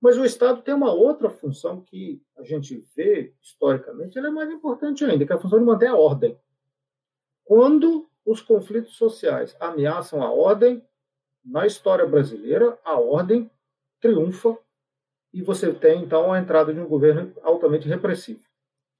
[0.00, 4.50] Mas o Estado tem uma outra função que a gente vê historicamente, ela é mais
[4.50, 6.38] importante ainda, que é a função de manter a ordem.
[7.44, 10.84] Quando os conflitos sociais ameaçam a ordem,
[11.44, 13.48] na história brasileira, a ordem
[14.00, 14.58] triunfa
[15.32, 18.40] e você tem, então, a entrada de um governo altamente repressivo.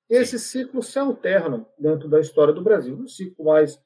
[0.08, 2.96] Esses ciclos se alternam dentro da história do Brasil.
[2.96, 3.80] Um ciclo mais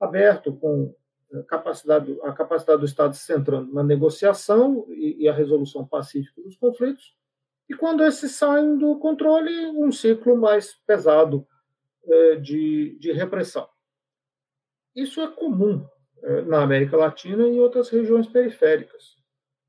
[0.00, 0.94] aberto, com
[1.42, 6.56] capacidade, a capacidade do Estado se centrando na negociação e, e, a resolução pacífica dos
[6.56, 7.16] conflitos,
[7.68, 11.46] e quando esses saem do controle, um ciclo mais pesado
[12.06, 13.66] é, de, de repressão.
[14.94, 15.84] Isso é comum
[16.22, 19.16] é, na América Latina e em outras regiões periféricas.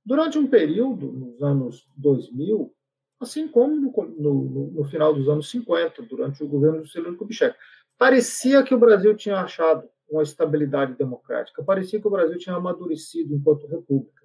[0.05, 2.74] Durante um período, nos anos 2000,
[3.20, 7.57] assim como no, no, no final dos anos 50, durante o governo do Celso Kubitschek,
[7.97, 11.63] parecia que o Brasil tinha achado uma estabilidade democrática.
[11.63, 14.24] Parecia que o Brasil tinha amadurecido enquanto república.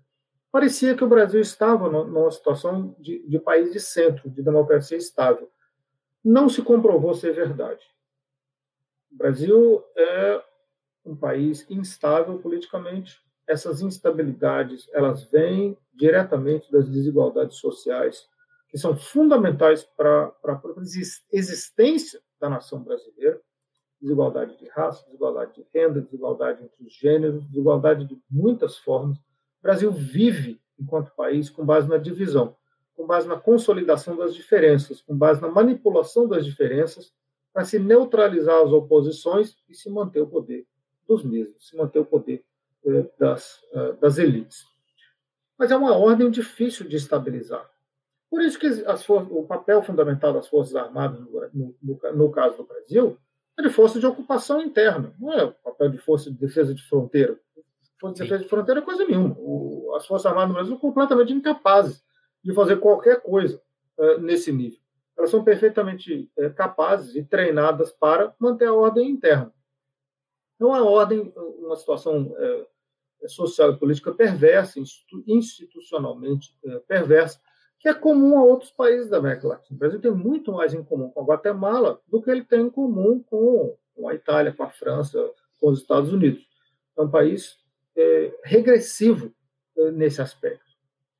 [0.52, 5.50] Parecia que o Brasil estava numa situação de, de país de centro, de democracia estável.
[6.24, 7.84] Não se comprovou ser verdade.
[9.12, 10.42] O Brasil é
[11.04, 13.22] um país instável politicamente.
[13.46, 18.28] Essas instabilidades elas vêm diretamente das desigualdades sociais
[18.70, 20.60] que são fundamentais para a
[21.32, 23.40] existência da nação brasileira
[24.00, 29.18] desigualdade de raça, desigualdade de renda, desigualdade entre os gêneros, desigualdade de muitas formas.
[29.18, 32.56] O Brasil vive, enquanto país, com base na divisão,
[32.96, 37.12] com base na consolidação das diferenças, com base na manipulação das diferenças,
[37.52, 40.66] para se neutralizar as oposições e se manter o poder
[41.06, 42.44] dos mesmos, se manter o poder
[42.86, 44.64] eh, das, eh, das elites.
[45.58, 47.68] Mas é uma ordem difícil de estabilizar.
[48.30, 51.18] Por isso que as, o papel fundamental das Forças Armadas,
[51.52, 53.18] no, no, no caso do Brasil,
[53.58, 56.82] é de força de ocupação interna, não é o papel de força de defesa de
[56.88, 57.38] fronteira.
[58.00, 59.34] Força de defesa de fronteira é coisa nenhuma.
[59.36, 62.02] O, as Forças Armadas no Brasil são completamente incapazes
[62.42, 63.60] de fazer qualquer coisa
[63.98, 64.78] uh, nesse nível.
[65.18, 69.52] Elas são perfeitamente uh, capazes e treinadas para manter a ordem interna.
[70.58, 74.80] Não a ordem, uma situação uh, social e política perversa,
[75.26, 76.56] institucionalmente
[76.86, 77.38] perversa,
[77.80, 79.74] que é comum a outros países da América Latina.
[79.74, 82.70] O Brasil tem muito mais em comum com a Guatemala do que ele tem em
[82.70, 86.46] comum com, com a Itália, com a França, com os Estados Unidos.
[86.96, 87.58] É um país
[87.96, 89.32] é, regressivo
[89.78, 90.70] é, nesse aspecto.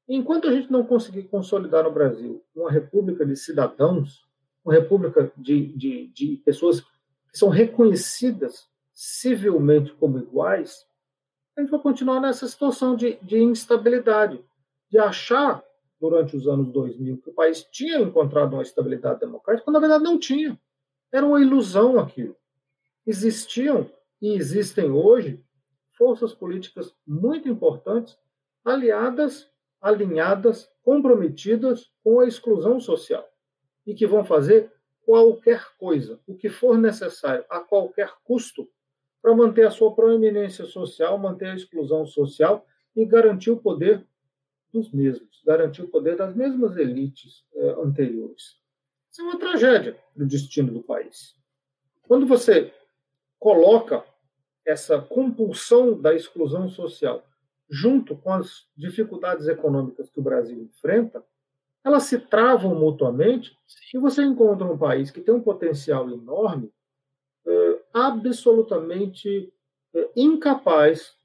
[0.06, 4.28] Enquanto a gente não conseguir consolidar no Brasil uma república de cidadãos,
[4.62, 10.84] uma república de, de, de pessoas que são reconhecidas civilmente como iguais,
[11.56, 14.44] a gente vai continuar nessa situação de, de instabilidade,
[14.90, 15.64] de achar
[16.00, 20.04] durante os anos 2000 que o país tinha encontrado uma estabilidade democrática, quando na verdade
[20.04, 20.58] não tinha.
[21.12, 22.36] Era uma ilusão aquilo.
[23.06, 23.90] Existiam
[24.20, 25.44] e existem hoje
[25.92, 28.18] forças políticas muito importantes,
[28.64, 33.26] aliadas, alinhadas, comprometidas com a exclusão social
[33.86, 34.72] e que vão fazer
[35.04, 38.68] qualquer coisa, o que for necessário, a qualquer custo,
[39.20, 42.64] para manter a sua proeminência social, manter a exclusão social
[42.96, 44.06] e garantir o poder
[44.72, 48.58] dos mesmos, garantir o poder das mesmas elites eh, anteriores.
[49.10, 51.36] Isso é uma tragédia do destino do país.
[52.02, 52.72] Quando você
[53.38, 54.04] coloca
[54.64, 57.24] essa compulsão da exclusão social
[57.68, 61.24] junto com as dificuldades econômicas que o Brasil enfrenta,
[61.84, 63.56] elas se travam mutuamente
[63.94, 66.72] e você encontra um país que tem um potencial enorme,
[67.46, 69.52] é, absolutamente
[69.94, 71.16] é, incapaz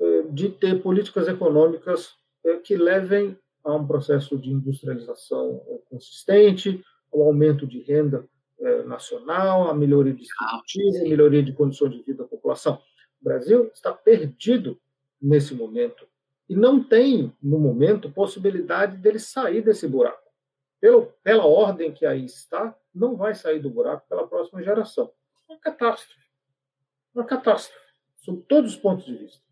[0.00, 2.23] é, de ter políticas econômicas é,
[2.62, 8.28] que levem a um processo de industrialização é, consistente, ao aumento de renda
[8.60, 12.80] é, nacional, a melhoria distributiva, a melhoria de condições de vida da população.
[13.20, 14.78] O Brasil está perdido
[15.20, 16.06] nesse momento
[16.48, 20.22] e não tem, no momento, possibilidade dele sair desse buraco.
[20.80, 25.10] Pelo, pela ordem que aí está, não vai sair do buraco pela próxima geração.
[25.48, 26.28] Uma catástrofe.
[27.14, 27.86] Uma catástrofe,
[28.22, 29.43] sob todos os pontos de vista.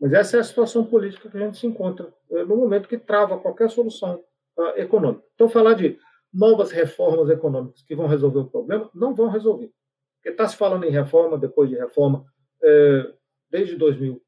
[0.00, 2.96] Mas essa é a situação política que a gente se encontra é, no momento que
[2.96, 4.24] trava qualquer solução
[4.56, 5.24] uh, econômica.
[5.34, 5.98] Então, falar de
[6.32, 9.70] novas reformas econômicas que vão resolver o problema, não vão resolver.
[10.16, 12.24] Porque está se falando em reforma, depois de reforma,
[12.62, 13.12] é,
[13.50, 14.22] desde 2000,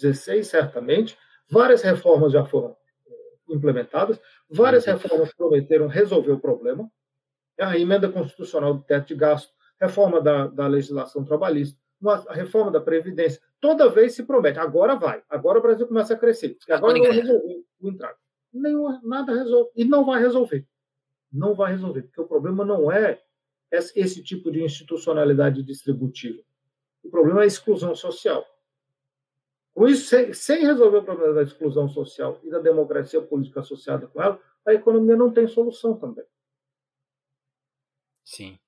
[0.00, 1.18] 16, certamente.
[1.50, 2.76] Várias reformas já foram
[3.48, 4.94] implementadas, várias uhum.
[4.94, 6.90] reformas prometeram resolver o problema.
[7.60, 11.78] A emenda constitucional do teto de gasto, reforma da, da legislação trabalhista,
[12.08, 13.40] a reforma da Previdência.
[13.60, 17.64] Toda vez se promete, agora vai, agora o Brasil começa a crescer, agora não resolver
[17.80, 18.16] o entrave.
[18.52, 19.70] Nenhuma, nada resolve.
[19.74, 20.66] E não vai resolver.
[21.32, 23.22] Não vai resolver, porque o problema não é
[23.70, 26.42] esse tipo de institucionalidade distributiva.
[27.02, 28.46] O problema é a exclusão social.
[29.74, 34.22] Com isso, sem resolver o problema da exclusão social e da democracia política associada com
[34.22, 36.26] ela, a economia não tem solução também.
[38.22, 38.58] Sim.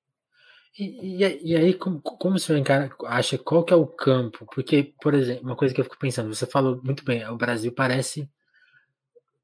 [0.77, 4.45] E, e, aí, como, como senhor encara, acha qual que é o campo?
[4.53, 7.71] Porque, por exemplo, uma coisa que eu fico pensando, você falou muito bem, o Brasil
[7.71, 8.29] parece,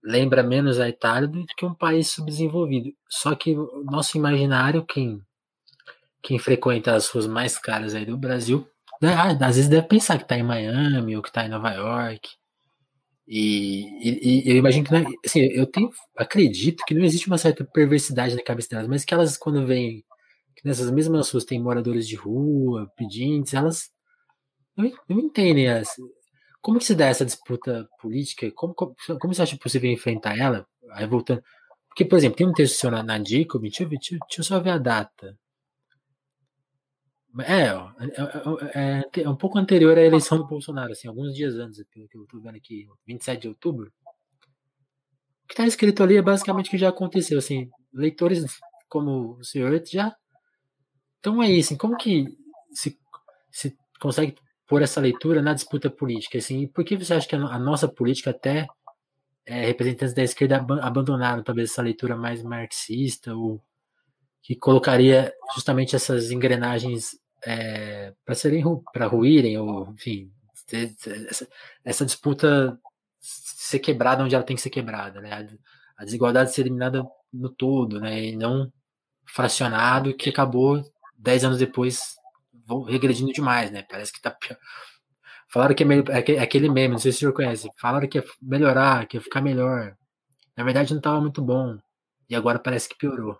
[0.03, 2.93] lembra menos a Itália do que um país subdesenvolvido.
[3.07, 5.21] Só que o nosso imaginário, quem,
[6.21, 8.67] quem frequenta as ruas mais caras aí do Brasil,
[9.01, 9.13] né?
[9.13, 12.29] Ah, às vezes deve pensar que está em Miami ou que está em Nova York.
[13.25, 17.27] E, e, e, eu imagino que, não, é, assim, eu tenho, acredito que não existe
[17.27, 19.65] uma certa perversidade na cabeça delas, mas que elas, quando
[20.55, 23.89] vêm, nessas mesmas ruas tem moradores de rua, pedintes, elas
[24.75, 25.67] não, não entendem
[26.61, 30.65] como que se dá essa disputa política, como, como, como você acha possível enfrentar ela?
[30.91, 31.41] Aí voltando,
[31.89, 34.59] porque, por exemplo, tem um texto seu na, na Jacob, deixa deixa, deixa eu só
[34.59, 35.37] ver a data.
[37.39, 41.83] É, é, é, é, um pouco anterior à eleição do Bolsonaro, assim, alguns dias antes,
[41.91, 43.91] pelo que eu estou vendo aqui, 27 de outubro.
[45.43, 48.45] O que está escrito ali é basicamente o que já aconteceu, assim, leitores
[48.87, 50.15] como o senhor já
[51.21, 52.35] então aí, assim, como que
[52.73, 52.97] se,
[53.51, 54.35] se consegue
[54.67, 57.87] pôr essa leitura na disputa política, assim, e por que você acha que a, nossa
[57.87, 58.67] política até
[59.45, 63.61] é, representantes da esquerda abandonaram talvez essa leitura mais marxista ou
[64.41, 68.63] que colocaria justamente essas engrenagens é, para serem
[68.93, 70.31] para ruírem ou enfim
[70.71, 71.47] essa,
[71.83, 72.79] essa, disputa
[73.19, 75.33] ser quebrada onde ela tem que ser quebrada né?
[75.33, 78.23] A, a desigualdade ser eliminada no todo né?
[78.25, 78.71] E não
[79.25, 80.81] fracionado que acabou
[81.21, 82.15] dez anos depois
[82.87, 84.57] regredindo demais né parece que tá pior.
[85.47, 88.17] falaram que é, é, é aquele meme não sei se o senhor conhece falaram que
[88.17, 89.95] ia melhorar que ia ficar melhor
[90.57, 91.77] na verdade não estava muito bom
[92.29, 93.37] e agora parece que piorou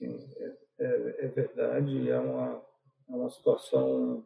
[0.00, 2.62] é, é, é verdade, é uma,
[3.08, 4.24] é uma situação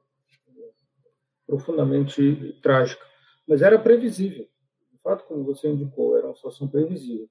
[1.46, 3.04] profundamente trágica.
[3.46, 4.46] Mas era previsível.
[4.92, 7.28] De fato, como você indicou, era uma situação previsível.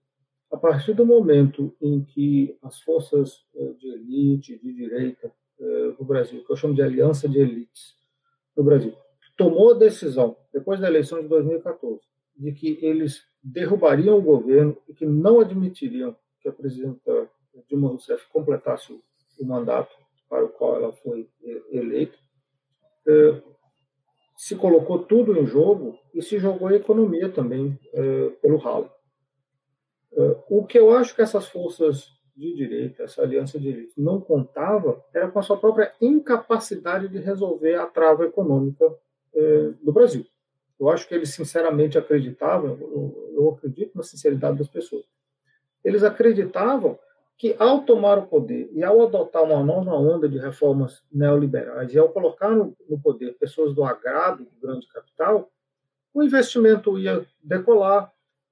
[0.52, 6.06] A partir do momento em que as forças eh, de elite, de direita eh, no
[6.06, 7.96] Brasil, que eu chamo de aliança de elites
[8.56, 8.94] no Brasil,
[9.38, 12.02] tomou a decisão, depois da eleição de 2014,
[12.36, 17.30] de que eles derrubariam o governo e que não admitiriam que a presidenta
[17.70, 18.92] Dilma Rousseff completasse
[19.40, 19.96] o mandato
[20.30, 21.30] para o qual ela foi
[21.72, 22.18] eleita,
[23.08, 23.42] é,
[24.38, 27.80] se colocou tudo em jogo e se jogou a economia também
[28.42, 28.90] pelo ralo.
[30.50, 35.04] O que eu acho que essas forças de direita, essa aliança de elite, não contava
[35.14, 38.86] era com a sua própria incapacidade de resolver a trava econômica
[39.82, 40.26] do Brasil.
[40.80, 42.78] Eu acho que eles sinceramente acreditavam,
[43.36, 45.06] eu acredito na sinceridade das pessoas,
[45.84, 46.98] eles acreditavam
[47.38, 51.98] que, ao tomar o poder e ao adotar uma nova onda de reformas neoliberais e
[51.98, 55.52] ao colocar no, no poder pessoas do agrado do grande capital,
[56.14, 58.12] o investimento ia decolar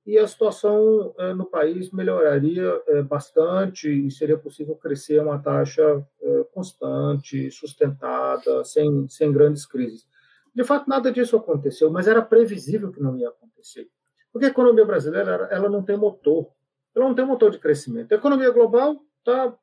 [0.10, 5.38] e a situação eh, no país melhoraria eh, bastante e seria possível crescer a uma
[5.38, 10.08] taxa eh, constante, sustentada, sem, sem grandes crises.
[10.56, 13.88] De fato, nada disso aconteceu, mas era previsível que não ia acontecer.
[14.34, 16.48] Porque a economia brasileira ela não tem motor
[16.96, 18.12] ela não tem motor de crescimento.
[18.12, 19.56] A economia global está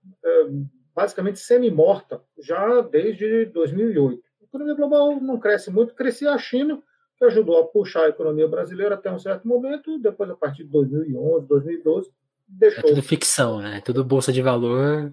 [0.94, 4.22] basicamente semi-morta já desde 2008.
[4.42, 6.80] A economia global não cresce muito, crescia a China,
[7.16, 10.70] que ajudou a puxar a economia brasileira até um certo momento, depois, a partir de
[10.70, 12.10] 2011, 2012,
[12.46, 12.80] deixou.
[12.80, 13.78] É tudo ficção, né?
[13.78, 15.12] É tudo bolsa de valor.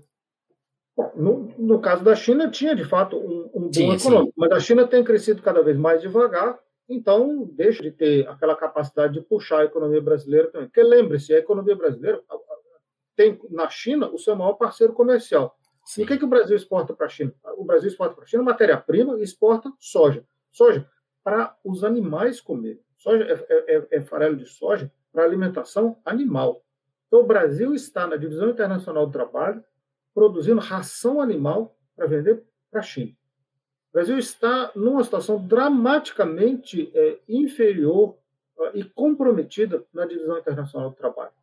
[0.96, 4.34] Bom, no, no, caso da China, tinha de fato um, um sim, econômico, sim.
[4.38, 9.14] mas a China tem crescido cada vez mais devagar, então deixa de ter aquela capacidade
[9.14, 10.68] de puxar a economia brasileira também.
[10.68, 12.22] Porque lembre-se, a economia brasileira
[13.16, 15.58] tem na China o seu maior parceiro comercial.
[15.86, 16.02] Sim.
[16.02, 17.34] E o que, que o Brasil exporta para a China?
[17.58, 20.24] O Brasil exporta para a China matéria-prima e exporta soja.
[20.52, 20.88] Soja
[21.24, 22.82] para os animais comerem.
[22.98, 26.64] Soja é, é, é, é farelo de soja para alimentação animal.
[27.08, 29.64] Então, o Brasil está na Divisão Internacional do Trabalho
[30.14, 33.12] produzindo ração animal para vender para a China.
[33.12, 38.18] O Brasil está numa situação dramaticamente é, inferior
[38.58, 41.34] uh, e comprometida na Divisão Internacional do Trabalho.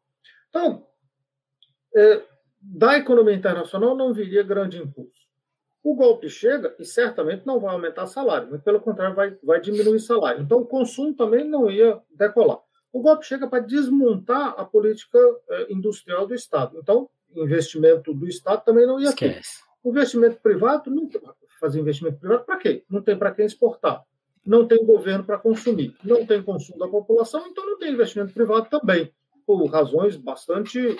[0.49, 0.87] Então,
[1.95, 2.24] é,
[2.61, 5.20] da economia internacional não viria grande impulso.
[5.83, 9.99] O golpe chega e certamente não vai aumentar salário, mas pelo contrário vai, vai diminuir
[10.01, 10.43] salário.
[10.43, 12.59] Então o consumo também não ia decolar.
[12.93, 15.18] O golpe chega para desmontar a política
[15.49, 16.76] eh, industrial do Estado.
[16.78, 19.41] Então, investimento do Estado também não ia ter.
[19.83, 21.09] O investimento privado, não
[21.61, 22.85] fazer investimento privado para quê?
[22.91, 24.05] Não tem para quem exportar.
[24.45, 25.95] Não tem governo para consumir.
[26.03, 29.12] Não tem consumo da população, então não tem investimento privado também,
[29.47, 30.97] por razões bastante,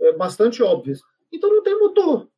[0.00, 1.00] eh, bastante óbvias.
[1.32, 2.28] Então não tem motor.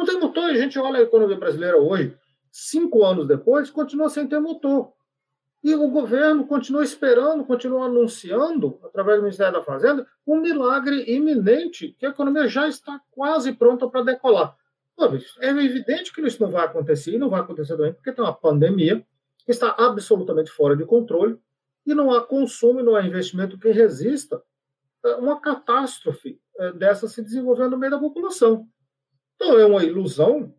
[0.00, 0.44] Não tem motor.
[0.44, 2.16] A gente olha a economia brasileira hoje,
[2.50, 4.94] cinco anos depois, continua sem ter motor.
[5.62, 11.94] E o governo continua esperando, continua anunciando, através do Ministério da Fazenda, um milagre iminente,
[11.98, 14.56] que a economia já está quase pronta para decolar.
[15.38, 18.32] É evidente que isso não vai acontecer, e não vai acontecer também, porque tem uma
[18.32, 19.04] pandemia
[19.44, 21.38] que está absolutamente fora de controle,
[21.84, 24.42] e não há consumo, não há investimento que resista
[25.18, 28.66] uma catástrofe eh, dessa se desenvolvendo no meio da população.
[29.40, 30.54] Então, é uma ilusão,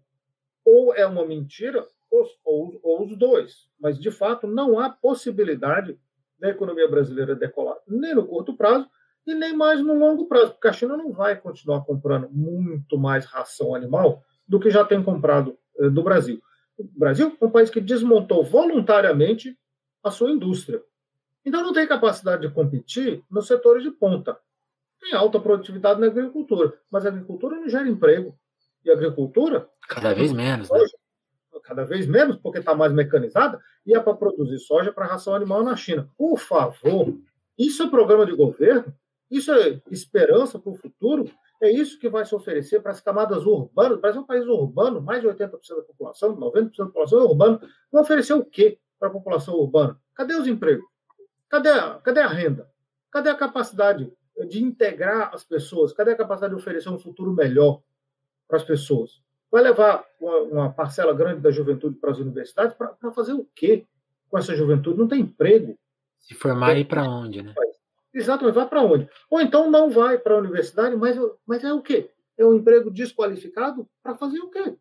[0.66, 3.70] ou é uma mentira, ou, ou, ou os dois.
[3.80, 6.00] Mas, de fato, não há possibilidade
[6.40, 8.90] da economia brasileira decolar, nem no curto prazo
[9.28, 13.26] e nem mais no longo prazo, porque a China não vai continuar comprando muito mais
[13.26, 16.42] ração animal do que já tem comprado eh, do Brasil.
[16.76, 19.56] O Brasil é um país que desmontou voluntariamente
[20.04, 20.82] a sua indústria.
[21.46, 24.36] Então não tem capacidade de competir nos setores de ponta.
[25.00, 28.36] Tem alta produtividade na agricultura, mas a agricultura não gera emprego.
[28.84, 29.70] E agricultura.
[29.88, 30.80] Cada vez menos, né?
[31.64, 35.64] Cada vez menos, porque está mais mecanizada, e é para produzir soja para ração animal
[35.64, 36.10] na China.
[36.18, 37.16] Por favor,
[37.58, 38.94] isso é programa de governo?
[39.30, 41.30] Isso é esperança para o futuro?
[41.62, 43.98] É isso que vai se oferecer para as camadas urbanas?
[43.98, 47.24] O Brasil é um país urbano, mais de 80% da população, 90% da população é
[47.24, 47.62] urbana.
[47.92, 49.98] Vai oferecer o quê para a população urbana?
[50.16, 50.86] Cadê os empregos?
[51.48, 52.70] Cadê a, cadê a renda?
[53.12, 54.12] Cadê a capacidade
[54.50, 55.94] de integrar as pessoas?
[55.94, 57.82] Cadê a capacidade de oferecer um futuro melhor
[58.52, 59.22] para as pessoas?
[59.50, 63.86] Vai levar uma, uma, parcela grande da juventude para as universidades para fazer o quê
[64.30, 65.00] com essa juventude?
[65.00, 65.78] Não tem emprego.
[66.20, 67.54] Se formar, ir para onde, né?
[68.14, 69.10] Exatamente, vai para onde?
[69.30, 72.10] Ou então não vai para a universidade, mas, mas é o quê?
[72.38, 74.76] É um emprego desqualificado para fazer o quê?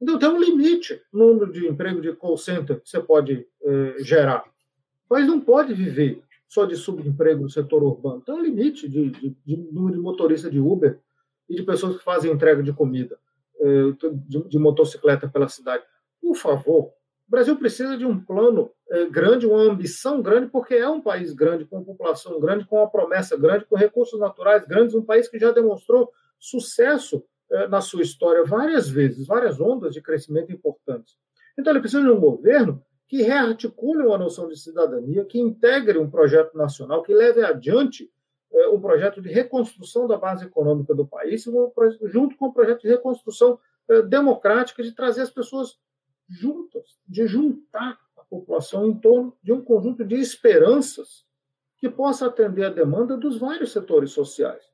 [0.00, 3.96] Então tem um limite no número de emprego de call center que você pode eh,
[3.98, 4.44] gerar.
[5.08, 8.22] Mas não pode viver só de subemprego no setor urbano.
[8.22, 10.98] Tem um limite de, de, de número de motorista de Uber
[11.48, 13.18] e de pessoas que fazem entrega de comida,
[13.60, 13.92] eh,
[14.48, 15.84] de, motocicleta pela cidade.
[16.20, 16.92] Por favor,
[17.28, 21.32] o Brasil precisa de um plano eh, grande, uma ambição grande, porque é um país
[21.32, 25.38] grande, com população grande, com uma promessa grande, com recursos naturais grandes, um país que
[25.38, 31.16] já demonstrou sucesso eh, na sua história várias vezes, várias ondas de crescimento importantes.
[31.58, 36.10] Então, ele precisa de um governo que rearticule uma noção de cidadania, que integre um
[36.10, 38.10] projeto nacional, que leve adiante
[38.68, 41.44] um projeto de reconstrução da base econômica do país,
[42.04, 45.78] junto com o um projeto de reconstrução é, democrática, de trazer as pessoas
[46.28, 51.24] juntas, de juntar a população em torno de um conjunto de esperanças
[51.78, 54.64] que possa atender a demanda dos vários setores sociais.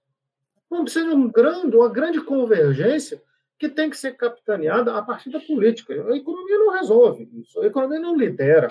[0.70, 3.22] Não precisa de um grande, uma grande convergência
[3.58, 5.92] que tem que ser capitaneada a partir da política.
[5.92, 8.68] A economia não resolve isso, a economia não lidera.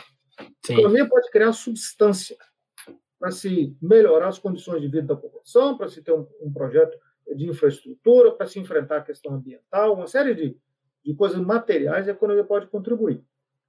[0.66, 0.74] Sim.
[0.76, 2.38] A economia pode criar substância
[3.22, 6.97] para se melhorar as condições de vida da população, para se ter um, um projeto
[7.36, 10.57] de infraestrutura, para se enfrentar a questão ambiental, uma série de,
[11.05, 13.24] de coisas materiais a economia pode contribuir.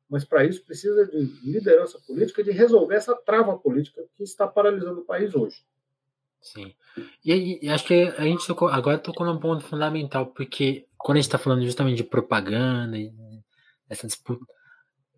[0.09, 5.01] Mas para isso precisa de liderança política, de resolver essa trava política que está paralisando
[5.01, 5.63] o país hoje.
[6.41, 6.73] Sim.
[7.23, 11.21] E, e acho que a gente tocou, agora tocou num ponto fundamental, porque quando a
[11.21, 12.97] gente está falando justamente de propaganda
[13.91, 14.47] essa disputa,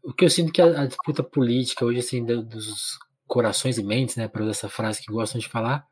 [0.02, 4.16] o que eu sinto que a, a disputa política hoje, assim, dos corações e mentes,
[4.16, 5.86] né, para usar essa frase que gostam de falar,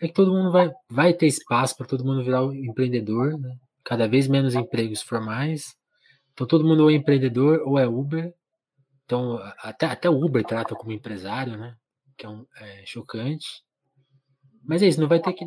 [0.00, 3.56] é que todo mundo vai, vai ter espaço para todo mundo virar um empreendedor, né?
[3.84, 5.76] cada vez menos empregos formais.
[6.32, 8.34] Então todo mundo ou é empreendedor ou é Uber.
[9.04, 11.76] Então, até, até o Uber trata como empresário, né?
[12.16, 13.62] Que é, um, é chocante.
[14.62, 15.44] Mas é isso, não vai ter que.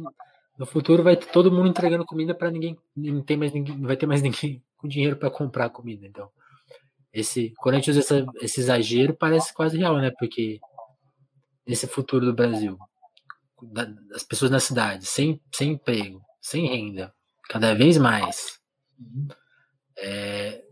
[0.58, 2.78] No futuro vai ter todo mundo entregando comida para ninguém.
[2.96, 6.06] Não, tem mais ninguém, não vai ter mais ninguém com dinheiro para comprar comida.
[6.06, 6.30] Então,
[7.12, 10.12] esse, quando a gente usa essa, esse exagero, parece quase real, né?
[10.20, 10.60] Porque
[11.68, 12.78] esse futuro do Brasil,
[13.62, 17.14] das pessoas na cidade, sem, sem emprego, sem renda,
[17.50, 18.60] cada vez mais.
[19.98, 20.64] É,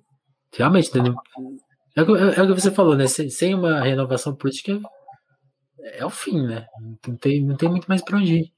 [0.54, 3.08] realmente, é, é, o que você falou, né?
[3.08, 4.80] Sem uma renovação política
[5.80, 6.68] é, é o fim, né?
[7.08, 8.54] Não tem, não tem muito mais para onde ir.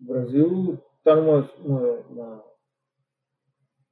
[0.00, 2.44] O Brasil está numa, uma,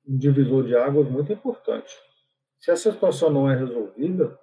[0.06, 1.92] um divisor de águas muito importante.
[2.60, 4.38] Se essa situação não é resolvida,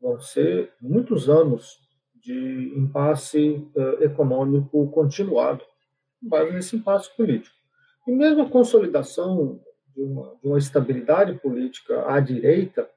[0.00, 1.81] vão ser muitos anos
[2.22, 5.64] de impasse uh, econômico continuado,
[6.20, 7.54] com base nesse impasse político.
[8.06, 9.60] E mesmo a consolidação
[9.94, 12.88] de uma, de uma estabilidade política à direita,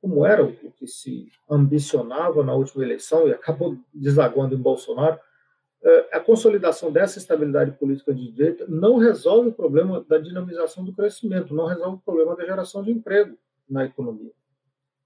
[0.00, 6.04] como era o que se ambicionava na última eleição e acabou desaguando em Bolsonaro, uh,
[6.12, 11.54] a consolidação dessa estabilidade política de direita não resolve o problema da dinamização do crescimento,
[11.54, 13.36] não resolve o problema da geração de emprego
[13.68, 14.32] na economia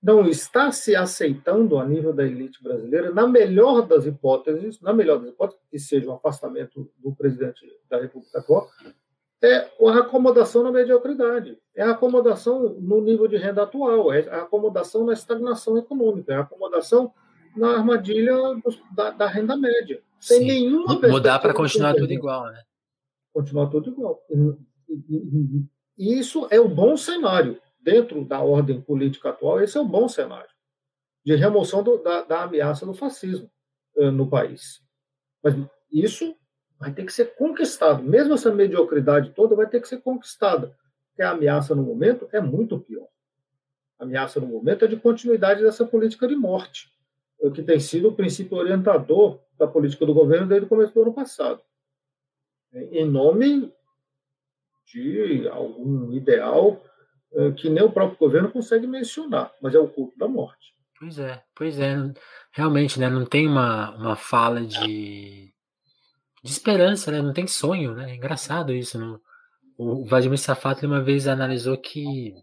[0.02, 5.20] não está se aceitando a nível da elite brasileira, na melhor das hipóteses, na melhor
[5.20, 8.68] das hipóteses, que seja o afastamento do presidente da República atual,
[9.40, 14.42] é a acomodação na mediocridade, é a acomodação no nível de renda atual, é a
[14.42, 17.12] acomodação na estagnação econômica, é a acomodação
[17.56, 18.34] na armadilha
[18.92, 20.46] da, da renda média, sem Sim.
[20.46, 22.60] nenhuma Mudar para continuar tudo igual, né?
[23.32, 24.20] Continuar tudo igual.
[25.96, 30.08] E isso é o bom cenário dentro da ordem política atual, esse é um bom
[30.08, 30.52] cenário
[31.24, 33.50] de remoção do, da, da, ameaça do fascismo
[33.96, 34.82] uh, no país.
[35.42, 35.54] Mas
[35.90, 36.34] isso
[36.78, 38.02] vai ter que ser conquistado.
[38.02, 40.76] Mesmo essa mediocridade toda vai ter que ser conquistada.
[41.08, 43.06] Porque a ameaça no momento é muito pior.
[43.98, 46.92] A ameaça no momento é de continuidade dessa política de morte,
[47.40, 51.02] uh, que tem sido o princípio orientador da política do governo desde o começo do
[51.02, 51.62] ano passado.
[52.72, 53.72] Em nome
[54.86, 56.82] de algum ideal
[57.56, 60.72] que nem o próprio governo consegue mencionar, mas é o culto da morte.
[60.98, 61.96] Pois é, pois é.
[62.52, 63.08] Realmente, né?
[63.10, 65.52] Não tem uma, uma fala de,
[66.44, 67.20] de esperança, né?
[67.20, 68.12] Não tem sonho, né?
[68.12, 68.98] É engraçado isso.
[68.98, 69.20] Não?
[69.76, 72.34] O Vladimir Safato uma vez analisou que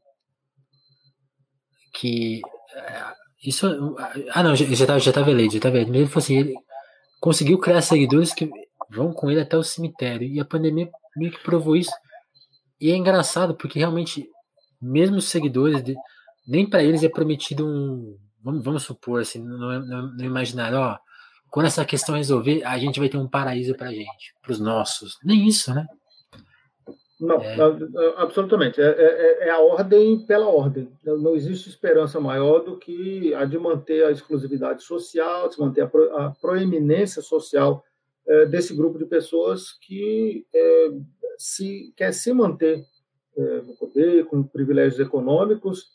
[1.93, 2.41] que
[2.75, 3.03] é,
[3.43, 3.95] isso
[4.31, 6.53] ah não já estava já estava eleito já estava eleito ele falou assim ele
[7.19, 8.49] conseguiu criar seguidores que
[8.89, 11.91] vão com ele até o cemitério e a pandemia meio que provou isso
[12.79, 14.29] e é engraçado porque realmente
[14.81, 15.95] mesmo os seguidores, de,
[16.47, 18.17] nem para eles é prometido um.
[18.41, 20.97] Vamos, vamos supor, assim, no, no, no imaginário, ó,
[21.49, 25.17] quando essa questão resolver, a gente vai ter um paraíso para gente, para os nossos.
[25.23, 25.85] Nem isso, né?
[27.19, 27.57] Não, é.
[28.15, 28.79] absolutamente.
[28.79, 30.89] É, é, é, é, a ordem pela ordem.
[31.03, 35.87] Não existe esperança maior do que a de manter a exclusividade social, de manter a,
[35.87, 37.83] pro, a proeminência social
[38.25, 40.91] é, desse grupo de pessoas que é,
[41.37, 42.85] se quer se manter
[43.37, 45.87] é, com privilégios econômicos,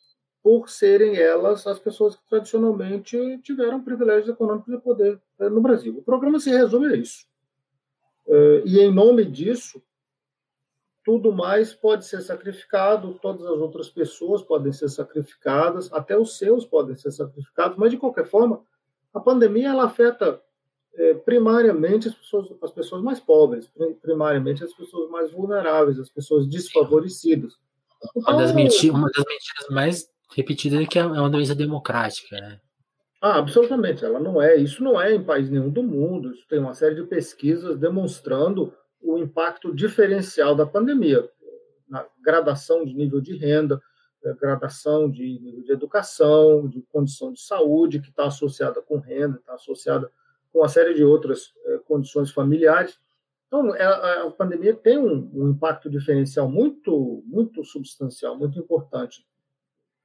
[0.42, 5.96] por serem elas as pessoas que tradicionalmente tiveram privilégios econômicos e poder é, no Brasil.
[5.96, 7.26] O programa se resume a isso.
[8.26, 9.82] É, e em nome disso,
[11.04, 16.64] tudo mais pode ser sacrificado, todas as outras pessoas podem ser sacrificadas, até os seus
[16.64, 18.62] podem ser sacrificados, mas de qualquer forma,
[19.12, 20.40] a pandemia ela afeta
[20.96, 23.70] é, primariamente as pessoas, as pessoas mais pobres,
[24.00, 27.54] primariamente as pessoas mais vulneráveis, as pessoas desfavorecidas.
[28.16, 32.36] Então, uma, das mentiras, uma das mentiras mais repetidas é que é uma doença democrática,
[32.40, 32.60] né?
[33.20, 34.04] Ah, absolutamente.
[34.04, 34.54] Ela não é.
[34.54, 36.32] Isso não é em país nenhum do mundo.
[36.32, 41.26] Isso tem uma série de pesquisas demonstrando o impacto diferencial da pandemia
[41.88, 43.80] na gradação de nível de renda,
[44.24, 49.38] eh, gradação de nível de educação, de condição de saúde que está associada com renda,
[49.38, 50.10] está associada
[50.54, 52.96] com uma série de outras é, condições familiares.
[53.48, 59.26] Então, é, a, pandemia tem um, um, impacto diferencial muito, muito substancial, muito importante.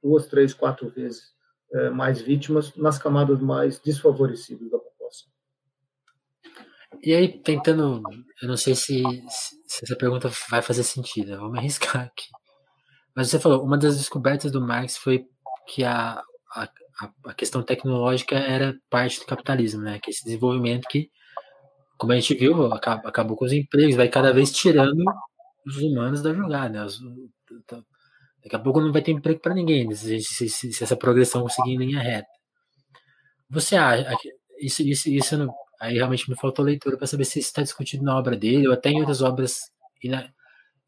[0.02, 1.32] Duas, três, quatro vezes
[1.72, 5.28] é, mais vítimas nas camadas mais desfavorecidas da população.
[7.00, 8.02] E aí, tentando,
[8.42, 12.28] eu não sei se, se essa pergunta vai fazer sentido, vou me arriscar aqui.
[13.14, 15.28] Mas você falou, uma das descobertas do Marx foi
[15.68, 16.20] que a,
[16.56, 16.68] a,
[17.24, 19.98] a, questão tecnológica era parte do capitalismo, né?
[19.98, 21.10] Que esse desenvolvimento que,
[21.96, 25.02] como a gente viu, acabou, acabou com os empregos, vai cada vez tirando
[25.66, 26.84] os humanos da jogada.
[26.84, 27.82] Né?
[28.42, 31.42] Daqui a pouco não vai ter emprego para ninguém se, se, se, se, essa progressão
[31.42, 32.28] conseguir em linha reta.
[33.50, 34.14] Você acha
[34.58, 38.04] isso, isso, isso não, aí realmente me faltou leitura para saber se isso está discutido
[38.04, 39.70] na obra dele ou até em outras obras.
[40.02, 40.30] E na,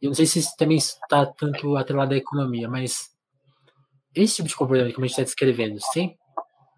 [0.00, 3.11] eu não sei se isso também está tanto atrelado à economia, mas
[4.14, 6.18] esse tipo de comportamento que a gente está descrevendo, sem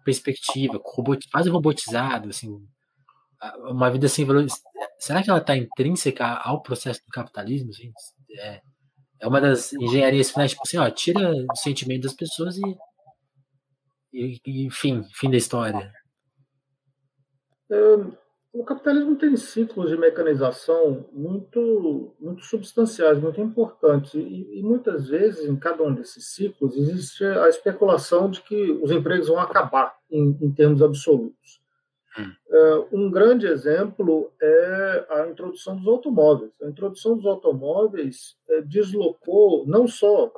[0.03, 2.49] perspectiva, robot, quase robotizado, assim,
[3.69, 4.45] uma vida sem valor,
[4.99, 7.71] será que ela está intrínseca ao processo do capitalismo?
[7.71, 7.91] Assim?
[8.37, 8.61] É,
[9.19, 12.77] é uma das engenharias finais, tipo assim, ó, tira o sentimento das pessoas e,
[14.13, 15.91] e, e fim, fim da história.
[17.71, 17.75] É,
[18.55, 24.13] o capitalismo tem ciclos de mecanização muito, muito substanciais, muito importantes.
[24.13, 28.91] E, e, muitas vezes, em cada um desses ciclos, existe a especulação de que os
[28.91, 31.61] empregos vão acabar em, em termos absolutos.
[32.17, 32.31] Hum.
[32.49, 36.51] É, um grande exemplo é a introdução dos automóveis.
[36.61, 40.31] A introdução dos automóveis é, deslocou não só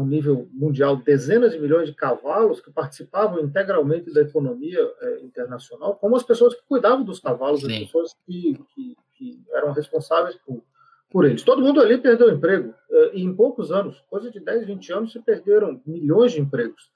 [0.00, 5.94] ao nível mundial dezenas de milhões de cavalos que participavam integralmente da economia é, internacional,
[5.96, 7.72] como as pessoas que cuidavam dos cavalos, Sim.
[7.72, 10.62] as pessoas que, que, que, eram responsáveis por,
[11.10, 11.42] por eles.
[11.42, 15.12] Todo mundo ali perdeu emprego, é, e em poucos anos, coisa de 10, 20 anos,
[15.12, 16.90] se perderam milhões de empregos.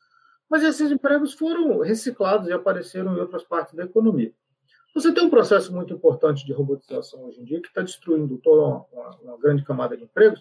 [0.49, 4.33] Mas esses empregos foram reciclados e apareceram em outras partes da economia.
[4.95, 8.63] Você tem um processo muito importante de robotização hoje em dia que está destruindo toda
[8.63, 10.41] uma, uma, uma grande camada de empregos,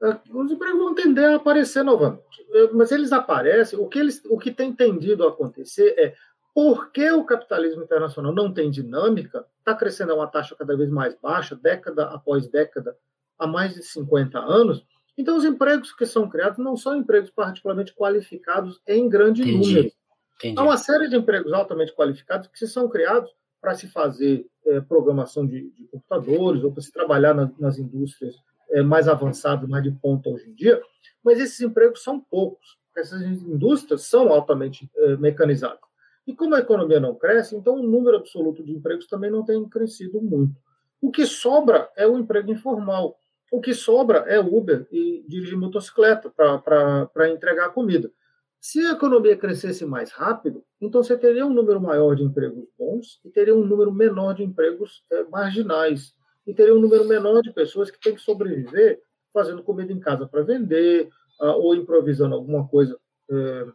[0.00, 2.46] os empregos vão tender a aparecer novamente.
[2.52, 6.14] É, mas eles aparecem, o que, eles, o que tem tendido a acontecer é
[6.54, 11.14] porque o capitalismo internacional não tem dinâmica, está crescendo a uma taxa cada vez mais
[11.20, 12.96] baixa, década após década,
[13.38, 14.84] há mais de 50 anos,
[15.16, 19.68] então os empregos que são criados não são empregos particularmente qualificados em grande Entendi.
[19.68, 19.92] número.
[20.36, 20.58] Entendi.
[20.58, 23.30] Há uma série de empregos altamente qualificados que são criados
[23.60, 28.36] para se fazer é, programação de, de, computadores ou para se trabalhar na, nas indústrias
[28.70, 30.80] é, mais avançado, mais de ponta hoje em dia,
[31.24, 32.78] mas esses empregos são poucos.
[32.96, 35.78] Essas indústrias são altamente é, mecanizadas.
[36.26, 39.66] E como a economia não cresce, então o número absoluto de empregos também não tem
[39.68, 40.54] crescido muito.
[41.00, 43.18] O que sobra é o emprego informal.
[43.50, 48.12] O que sobra é Uber e dirigir motocicleta para entregar comida.
[48.60, 53.20] Se a economia crescesse mais rápido, então você teria um número maior de empregos bons
[53.24, 56.14] e teria um número menor de empregos é, marginais
[56.48, 58.98] e teria um número menor de pessoas que têm que sobreviver
[59.34, 61.10] fazendo comida em casa para vender
[61.42, 62.98] uh, ou improvisando alguma coisa
[63.30, 63.72] uh,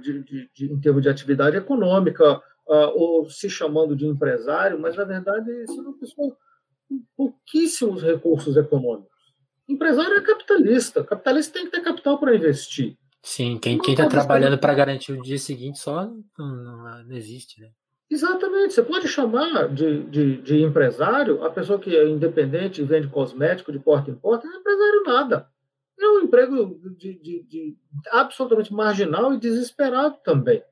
[0.00, 4.96] de, de, de, em termos de atividade econômica uh, ou se chamando de empresário, mas
[4.96, 6.34] na verdade são uma pessoa
[6.88, 9.12] com pouquíssimos recursos econômicos.
[9.68, 12.96] Empresário é capitalista, capitalista tem que ter capital para investir.
[13.22, 17.70] Sim, quem está trabalhando para garantir o dia seguinte só não, não, não existe, né?
[18.10, 18.74] Exatamente.
[18.74, 23.72] Você pode chamar de, de, de, empresário a pessoa que é independente e vende cosmético
[23.72, 25.48] de porta em porta, não é empresário nada.
[25.98, 27.76] É um emprego de, de, de,
[28.10, 30.62] absolutamente marginal e desesperado também.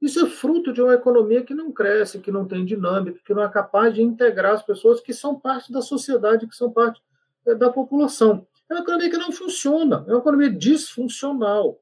[0.00, 3.44] Isso é fruto de uma economia que não cresce, que não tem dinâmica, que não
[3.44, 7.00] é capaz de integrar as pessoas que são parte da sociedade, que são parte
[7.46, 8.44] eh, da população.
[8.68, 11.80] É uma economia que não funciona, é uma economia disfuncional.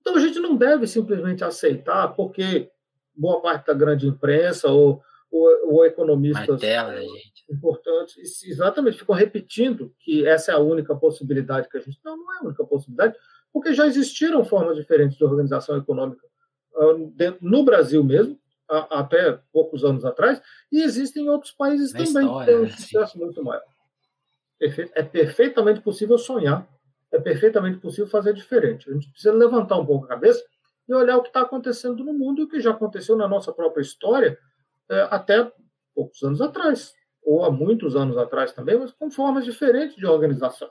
[0.00, 2.70] Então a gente não deve simplesmente aceitar, porque
[3.16, 7.02] boa parte da grande imprensa ou, ou, ou economistas dela, né,
[7.50, 11.98] importantes, exatamente, ficam repetindo que essa é a única possibilidade que a gente.
[12.04, 13.14] Não, não é a única possibilidade,
[13.52, 16.26] porque já existiram formas diferentes de organização econômica
[16.74, 18.38] uh, no Brasil mesmo,
[18.68, 20.40] até poucos anos atrás,
[20.72, 23.62] e existem em outros países Na também história, que têm um né, sucesso muito maior.
[24.94, 26.66] É perfeitamente possível sonhar,
[27.12, 28.88] é perfeitamente possível fazer diferente.
[28.88, 30.42] A gente precisa levantar um pouco a cabeça
[30.88, 33.52] e olhar o que está acontecendo no mundo e o que já aconteceu na nossa
[33.52, 34.38] própria história
[34.88, 35.50] é, até
[35.94, 40.68] poucos anos atrás, ou há muitos anos atrás também, mas com formas diferentes de organização.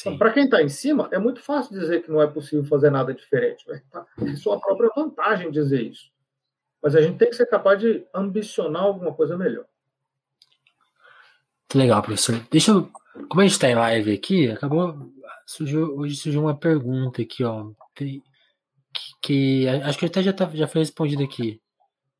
[0.00, 2.90] Então, para quem está em cima, é muito fácil dizer que não é possível fazer
[2.90, 3.64] nada diferente.
[3.68, 3.82] Né?
[4.22, 6.10] É sua própria vantagem dizer isso.
[6.82, 9.64] Mas a gente tem que ser capaz de ambicionar alguma coisa melhor.
[11.68, 12.40] Que legal, professor.
[12.50, 12.90] Deixa eu.
[13.28, 15.12] Como a gente está em live aqui, acabou.
[15.46, 17.70] Surgiu, hoje surgiu uma pergunta aqui, ó.
[17.94, 18.22] Tem,
[19.22, 21.60] que, acho que até já, tá, já foi respondido aqui.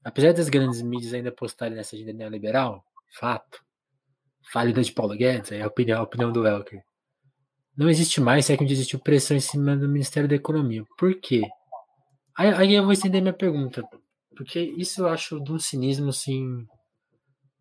[0.03, 2.85] Apesar das grandes mídias ainda postarem nessa agenda neoliberal,
[3.19, 3.63] fato,
[4.53, 6.83] falida de Paulo Guedes, é a opinião, a opinião do Elker.
[7.77, 10.85] Não existe mais, se é que existiu pressão em cima do Ministério da Economia.
[10.97, 11.43] Por quê?
[12.37, 13.83] Aí, aí eu vou estender minha pergunta.
[14.37, 16.67] Porque isso eu acho de um cinismo, assim,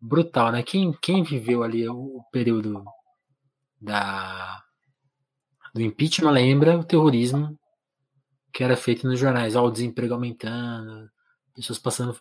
[0.00, 0.62] brutal, né?
[0.62, 2.84] Quem, quem viveu ali o, o período
[3.80, 4.62] da,
[5.74, 7.58] do impeachment lembra o terrorismo
[8.54, 11.10] que era feito nos jornais, ó, o desemprego aumentando,
[11.54, 12.16] pessoas passando.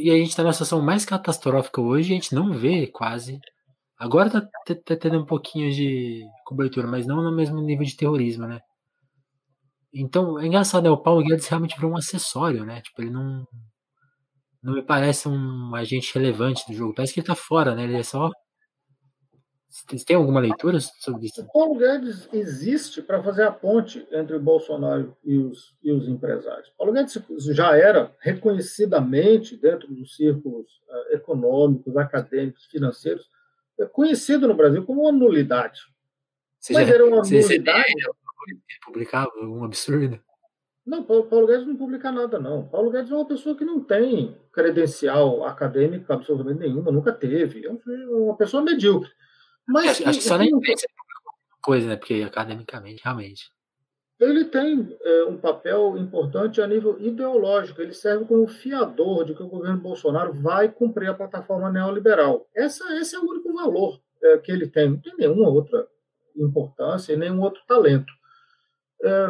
[0.00, 3.38] E a gente está numa situação mais catastrófica hoje, a gente não vê quase.
[3.98, 7.96] Agora tá, tá, tá tendo um pouquinho de cobertura, mas não no mesmo nível de
[7.96, 8.60] terrorismo, né?
[9.92, 10.90] Então, é engraçado, né?
[10.90, 12.80] O Paulo Guedes realmente virou um acessório, né?
[12.82, 13.46] Tipo, ele não.
[14.62, 16.94] Não me parece um agente relevante do jogo.
[16.94, 17.84] Parece que ele tá fora, né?
[17.84, 18.30] Ele é só.
[19.68, 21.42] Você tem alguma leitura sobre isso?
[21.42, 26.08] O Paulo Guedes existe para fazer a ponte entre o Bolsonaro e os, e os
[26.08, 26.72] empresários.
[26.76, 33.30] Paulo Guedes já era reconhecidamente, dentro dos círculos uh, econômicos, acadêmicos, financeiros,
[33.92, 35.80] conhecido no Brasil como uma nulidade.
[36.58, 37.92] Você Mas já, era uma você, nulidade.
[38.84, 40.18] Publicava um absurdo?
[40.84, 42.66] Não, Paulo, Paulo Guedes não publica nada, não.
[42.66, 47.66] Paulo Guedes é uma pessoa que não tem credencial acadêmica absolutamente nenhuma, nunca teve.
[47.66, 47.70] É
[48.10, 49.10] uma pessoa medíocre.
[49.68, 50.86] Mas acho, que, acho que só na imprensa
[51.68, 51.96] coisa, né?
[51.96, 53.50] Porque academicamente, realmente.
[54.18, 57.80] Ele tem é, um papel importante a nível ideológico.
[57.80, 62.48] Ele serve como fiador de que o governo Bolsonaro vai cumprir a plataforma neoliberal.
[62.56, 64.90] Essa, esse é o único valor é, que ele tem.
[64.90, 65.86] Não tem nenhuma outra
[66.34, 68.12] importância e nenhum outro talento.
[69.04, 69.28] É,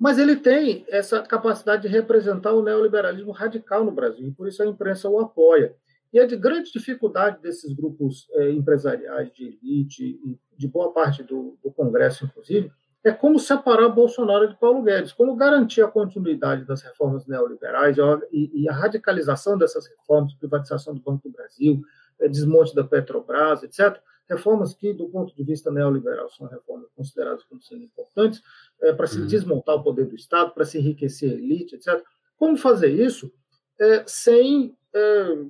[0.00, 4.62] mas ele tem essa capacidade de representar o neoliberalismo radical no Brasil, e por isso
[4.62, 5.74] a imprensa o apoia.
[6.12, 11.22] E a de grande dificuldade desses grupos é, empresariais de elite e de boa parte
[11.22, 12.70] do, do, Congresso, inclusive,
[13.04, 17.96] é como separar Bolsonaro de Paulo Guedes, como garantir a continuidade das reformas neoliberais
[18.32, 21.80] e, e a radicalização dessas reformas, privatização do Banco do Brasil,
[22.20, 24.00] é, desmonte da Petrobras, etc.
[24.28, 28.42] Reformas que, do ponto de vista neoliberal, são reformas consideradas como sendo importantes
[28.80, 29.26] é, para se uhum.
[29.26, 32.02] desmontar o poder do Estado, para se enriquecer a elite, etc.
[32.36, 33.32] Como fazer isso
[33.80, 35.44] é, sem é,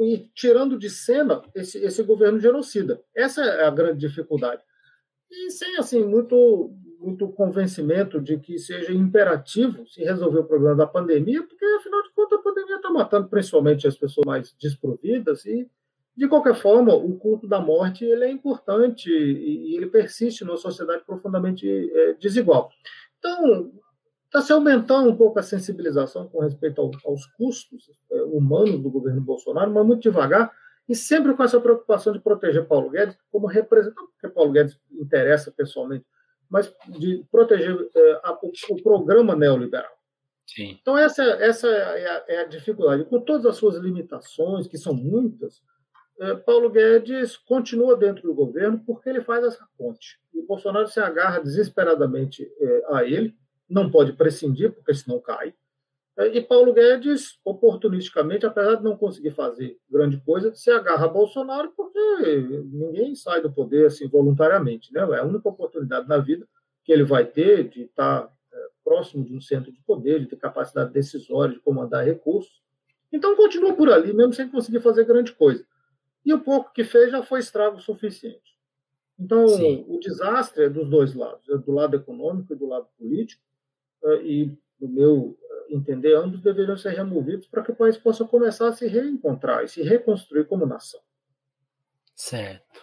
[0.00, 3.00] e tirando de cena esse, esse governo genocida.
[3.14, 4.62] Essa é a grande dificuldade.
[5.30, 10.86] E sem assim muito muito convencimento de que seja imperativo se resolver o problema da
[10.86, 15.66] pandemia, porque afinal de contas a pandemia está matando principalmente as pessoas mais desprovidas e
[16.14, 21.02] de qualquer forma o culto da morte ele é importante e, ele persiste numa sociedade
[21.06, 22.70] profundamente é, desigual.
[23.18, 23.72] Então
[24.30, 28.88] Está se aumentando um pouco a sensibilização com respeito ao, aos custos é, humanos do
[28.88, 30.52] governo Bolsonaro, mas muito devagar,
[30.88, 35.50] e sempre com essa preocupação de proteger Paulo Guedes como representante, porque Paulo Guedes interessa
[35.50, 36.06] pessoalmente,
[36.48, 39.90] mas de proteger é, a, o, o, programa neoliberal.
[40.46, 40.78] Sim.
[40.80, 43.06] Então, essa, essa é, a, é a dificuldade.
[43.06, 45.60] Com todas as suas limitações, que são muitas,
[46.20, 50.20] é, Paulo Guedes continua dentro do governo porque ele faz essa ponte.
[50.32, 53.34] E Bolsonaro se agarra desesperadamente é, a ele,
[53.70, 55.54] não pode prescindir, porque senão cai.
[56.34, 61.72] E Paulo Guedes, oportunisticamente, apesar de não conseguir fazer grande coisa, se agarra a Bolsonaro
[61.74, 62.36] porque
[62.70, 64.92] ninguém sai do poder assim voluntariamente.
[64.92, 65.00] Né?
[65.00, 66.46] É a única oportunidade na vida
[66.84, 70.36] que ele vai ter de estar é, próximo de um centro de poder, de ter
[70.36, 72.60] capacidade decisória, de comandar recursos.
[73.10, 75.64] Então continua por ali, mesmo sem conseguir fazer grande coisa.
[76.24, 78.58] E o pouco que fez já foi estrago suficiente.
[79.18, 79.84] Então, Sim.
[79.88, 83.42] o desastre é dos dois lados, é do lado econômico e do lado político.
[84.04, 88.24] Eh, e, no meu eh, entender, ambos deveriam ser removidos para que o país possa
[88.24, 91.00] começar a se reencontrar e se reconstruir como nação.
[92.14, 92.80] Certo.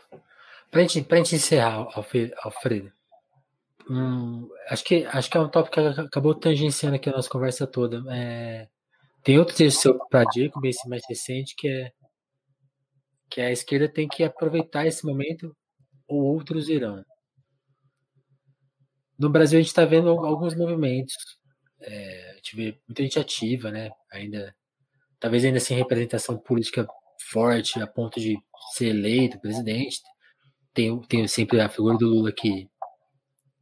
[0.69, 2.91] Para gente, gente encerrar, Alfredo,
[3.89, 7.65] hum, acho, que, acho que é um tópico que acabou tangenciando aqui a nossa conversa
[7.65, 8.03] toda.
[8.13, 8.67] É,
[9.23, 11.91] tem outro texto seu para Jacob, esse mais recente, que é
[13.29, 15.55] que a esquerda tem que aproveitar esse momento
[16.07, 17.03] ou outros irão
[19.17, 21.15] no Brasil a gente está vendo alguns movimentos.
[21.81, 23.91] É, a gente vê muita gente ativa, né?
[24.11, 24.55] Ainda,
[25.19, 26.87] talvez ainda sem representação política
[27.31, 28.37] forte a ponto de
[28.73, 30.01] ser eleito presidente.
[30.73, 32.69] Tem, tem sempre a figura do Lula que,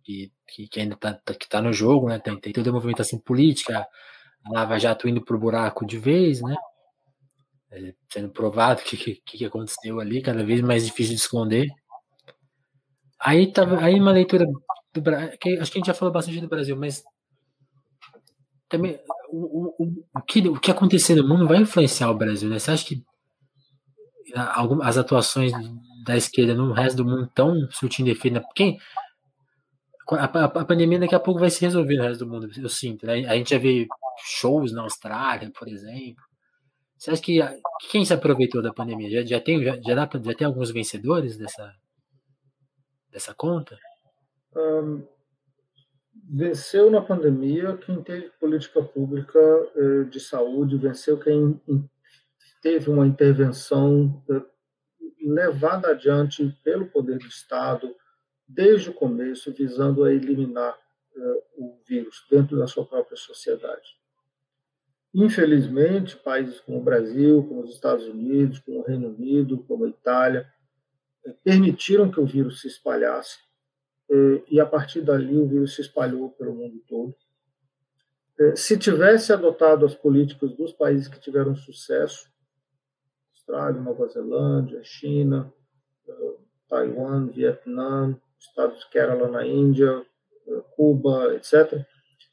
[0.04, 0.32] que,
[0.68, 2.20] que ainda está que tá no jogo, né?
[2.20, 3.88] Tem, tem toda a movimentação política,
[4.46, 6.56] a Lava Jato indo pro buraco de vez, né?
[7.72, 11.68] É, sendo provado o que, que, que aconteceu ali, cada vez mais difícil de esconder.
[13.20, 14.46] Aí, tava, aí uma leitura
[14.96, 15.30] do Brasil.
[15.30, 17.04] Acho que a gente já falou bastante do Brasil, mas
[18.68, 19.00] também
[19.30, 22.58] o, o, o, que, o que acontecer no mundo vai influenciar o Brasil, né?
[22.58, 23.04] Você acha que
[24.82, 25.52] as atuações
[26.06, 28.34] da esquerda no resto do mundo estão surtindo efeito?
[28.36, 28.44] Né?
[28.56, 28.78] Quem,
[30.10, 32.70] a, a, a, pandemia daqui a pouco vai se resolver no resto do mundo, eu
[32.70, 33.06] sinto.
[33.06, 33.26] Né?
[33.28, 33.88] A gente já vê
[34.24, 36.24] shows na Austrália, por exemplo.
[36.98, 37.40] Você acha que
[37.92, 39.10] quem se aproveitou da pandemia?
[39.10, 41.74] Já, já, tem, já, já, dá, já tem alguns vencedores dessa,
[43.12, 43.78] dessa conta?
[46.30, 49.40] Venceu na pandemia quem teve política pública
[49.76, 51.62] eh, de saúde, venceu quem
[52.62, 54.42] teve uma intervenção eh,
[55.22, 57.96] levada adiante pelo poder do Estado
[58.48, 60.78] desde o começo, visando a eliminar
[61.16, 63.98] eh, o vírus dentro da sua própria sociedade.
[65.14, 69.90] Infelizmente, países como o Brasil, como os Estados Unidos, como o Reino Unido, como a
[69.90, 70.46] Itália,
[71.44, 73.38] permitiram que o vírus se espalhasse
[74.50, 77.16] e a partir dali o vírus se espalhou pelo mundo todo.
[78.40, 82.30] É, se tivesse adotado as políticas dos países que tiveram sucesso,
[83.32, 85.54] Austrália, Nova Zelândia, China,
[86.68, 90.06] Taiwan, Vietnã, Estados Kerala na Índia,
[90.76, 91.86] Cuba, etc.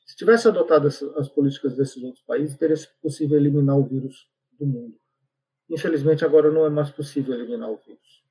[0.06, 4.28] Se tivesse adotado as políticas desses outros países, teria sido possível eliminar o vírus
[4.58, 4.96] do mundo.
[5.70, 8.21] Infelizmente, agora não é mais possível eliminar o vírus.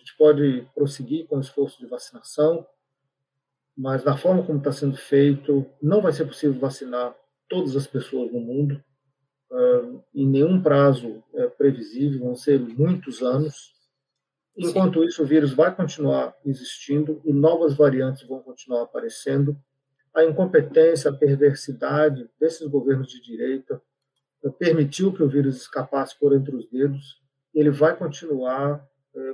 [0.00, 2.66] Gente pode prosseguir com o esforço de vacinação,
[3.76, 7.14] mas da forma como está sendo feito, não vai ser possível vacinar
[7.50, 8.82] todas as pessoas no mundo
[10.14, 11.22] em nenhum prazo
[11.58, 13.74] previsível, vão ser muitos anos.
[14.56, 15.06] Enquanto Sim.
[15.06, 19.54] isso, o vírus vai continuar existindo e novas variantes vão continuar aparecendo.
[20.14, 23.82] A incompetência, a perversidade desses governos de direita
[24.58, 27.20] permitiu que o vírus escapasse por entre os dedos.
[27.52, 28.88] Ele vai continuar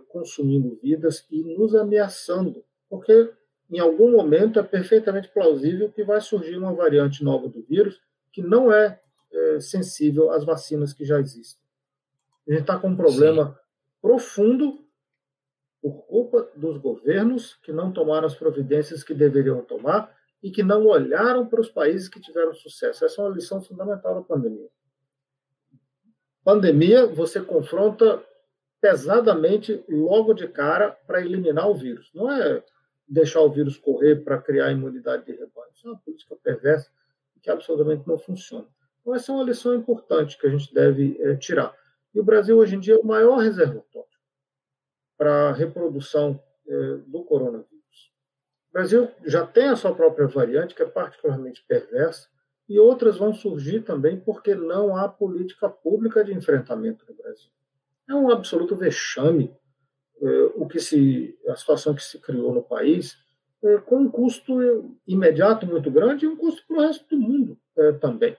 [0.08, 3.32] consumindo vidas e nos ameaçando, porque
[3.70, 8.00] em algum momento é perfeitamente plausível que vai surgir uma variante nova do vírus
[8.32, 9.00] que não é
[9.32, 11.62] é, sensível às vacinas que já existem.
[12.48, 13.54] A gente está com um problema Sim.
[14.00, 14.86] profundo
[15.82, 20.86] por culpa dos governos que não tomaram as providências que deveriam tomar e que não
[20.86, 23.04] olharam para os países que tiveram sucesso.
[23.04, 24.68] Essa é uma lição fundamental da pandemia.
[26.44, 28.24] Pandemia, você confronta
[28.80, 32.10] pesadamente logo de cara para eliminar o vírus.
[32.14, 32.62] Não é
[33.08, 35.70] deixar o vírus correr para criar imunidade de rebanho.
[35.72, 36.90] Isso é uma política perversa
[37.42, 38.66] que absolutamente não funciona.
[39.00, 41.72] Então, essa é uma lição importante que a gente deve é, tirar.
[42.12, 44.08] E o Brasil, hoje em dia, é o maior reservatório
[45.16, 48.12] para a reprodução é, do coronavírus.
[48.68, 52.28] O Brasil já tem a sua própria variante, que é particularmente perversa,
[52.68, 57.50] e outras vão surgir também porque não há política pública de enfrentamento no Brasil.
[58.08, 59.52] É um absoluto vexame
[60.20, 63.18] é, o que se, a situação que se criou no país,
[63.62, 67.58] é, com um custo imediato muito grande e um custo para o resto do mundo
[67.76, 68.36] é, também.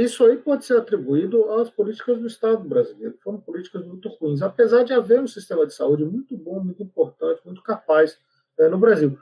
[0.00, 4.82] Isso aí pode ser atribuído às políticas do Estado brasileiro, foram políticas muito ruins, apesar
[4.82, 8.18] de haver um sistema de saúde muito bom, muito importante, muito capaz
[8.58, 9.16] no Brasil.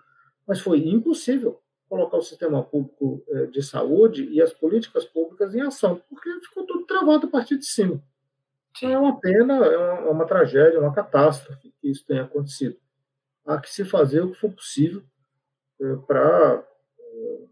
[0.46, 3.22] Mas foi impossível colocar o sistema público
[3.52, 7.66] de saúde e as políticas públicas em ação, porque ficou tudo travado a partir de
[7.66, 8.02] cima.
[8.76, 12.24] Então, é uma pena, é uma, é uma tragédia, é uma catástrofe que isso tenha
[12.24, 12.76] acontecido.
[13.46, 15.02] Há que se fazer o que for possível
[15.80, 16.64] é, para
[16.98, 17.46] é,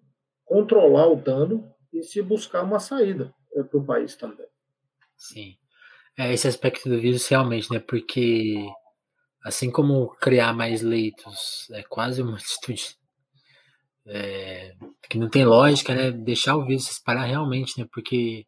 [0.45, 4.47] controlar o dano e se buscar uma saída é, para o país também.
[5.17, 5.57] Sim.
[6.19, 7.79] É, esse aspecto do vírus realmente, né?
[7.79, 8.67] Porque
[9.45, 12.97] assim como criar mais leitos é quase uma atitude
[14.07, 14.75] é,
[15.09, 16.11] que não tem lógica, né?
[16.11, 17.87] Deixar o vírus se espalhar realmente, né?
[17.93, 18.45] Porque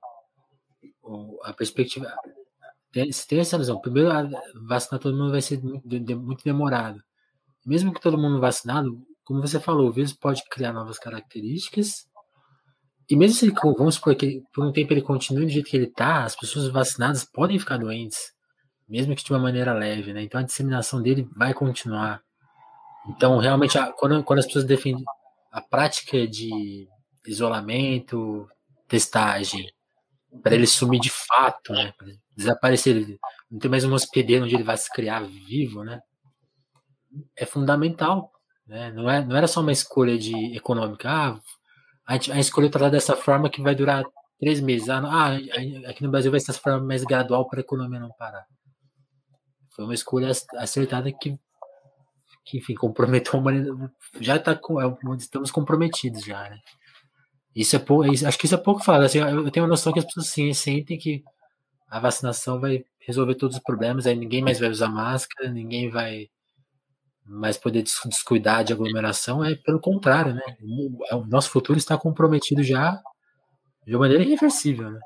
[1.42, 2.12] a perspectiva.
[2.94, 3.80] Tem, tem essa visão.
[3.80, 4.08] Primeiro,
[4.66, 7.02] vacinar todo mundo vai ser muito demorado.
[7.66, 12.06] Mesmo que todo mundo vacinado, como você falou, o vírus pode criar novas características
[13.08, 15.76] e mesmo se ele, vamos supor que por um tempo ele continue do jeito que
[15.76, 18.32] ele está, as pessoas vacinadas podem ficar doentes,
[18.88, 20.22] mesmo que de uma maneira leve, né?
[20.22, 22.22] Então a disseminação dele vai continuar.
[23.08, 25.04] Então, realmente, quando, quando as pessoas defendem
[25.52, 26.88] a prática de
[27.26, 28.48] isolamento,
[28.88, 29.66] testagem,
[30.42, 31.92] para ele sumir de fato, né?
[32.36, 33.18] Desaparecer,
[33.50, 36.00] não ter mais um hospedeiro onde ele vai se criar vivo, né?
[37.36, 38.32] É fundamental,
[38.66, 38.90] né?
[38.92, 41.40] Não, é, não era só uma escolha de econômica, ah,
[42.06, 44.04] a gente, a escolheu tratar dessa forma que vai durar
[44.38, 44.88] três meses.
[44.88, 45.36] Ah, ah,
[45.88, 48.44] aqui no Brasil vai ser essa forma mais gradual para a economia não parar.
[49.74, 51.36] Foi uma escolha acertada que,
[52.44, 53.90] que enfim, comprometeu a humanidade.
[54.20, 56.58] Já tá é estamos comprometidos já, né?
[57.54, 59.04] Isso é pouco, acho que isso é pouco falado.
[59.04, 61.22] Assim, eu tenho a noção que as pessoas sim, sentem que
[61.94, 66.28] a vacinação vai resolver todos os problemas, aí ninguém mais vai usar máscara, ninguém vai
[67.24, 70.42] mas poder descuidar de aglomeração é pelo contrário, né?
[71.12, 73.00] O nosso futuro está comprometido já
[73.86, 75.00] de uma maneira irreversível, né?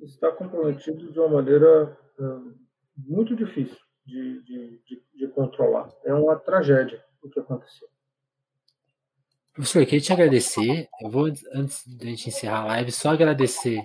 [0.00, 2.54] Está comprometido de uma maneira hum,
[2.96, 3.76] muito difícil
[4.06, 5.90] de, de, de, de, controlar.
[6.04, 7.88] É uma tragédia o que aconteceu.
[9.52, 10.88] Professor, eu queria te agradecer.
[11.02, 13.82] Eu vou, antes de a gente encerrar a live, só agradecer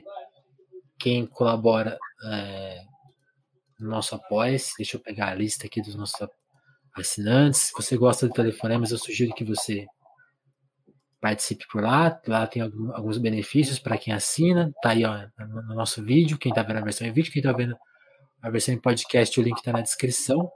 [1.01, 2.83] quem colabora é,
[3.79, 4.57] no nosso apoio.
[4.77, 6.27] Deixa eu pegar a lista aqui dos nossos
[6.95, 7.61] assinantes.
[7.61, 9.85] Se você gosta do telefonemas, eu sugiro que você
[11.19, 12.19] participe por lá.
[12.27, 14.71] Lá tem alguns benefícios para quem assina.
[14.81, 16.37] Tá aí ó, no nosso vídeo.
[16.37, 17.77] Quem está vendo a versão em vídeo, quem está vendo
[18.41, 20.51] a versão em podcast, o link está na descrição.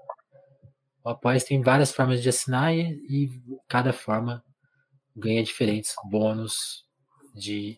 [1.03, 3.29] O Apoia tem várias formas de assinar e, e
[3.67, 4.43] cada forma
[5.15, 6.83] ganha diferentes bônus
[7.35, 7.77] de,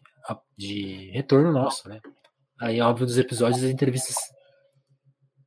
[0.58, 2.00] de retorno nosso, né?
[2.60, 4.16] Aí, óbvio, dos episódios e entrevistas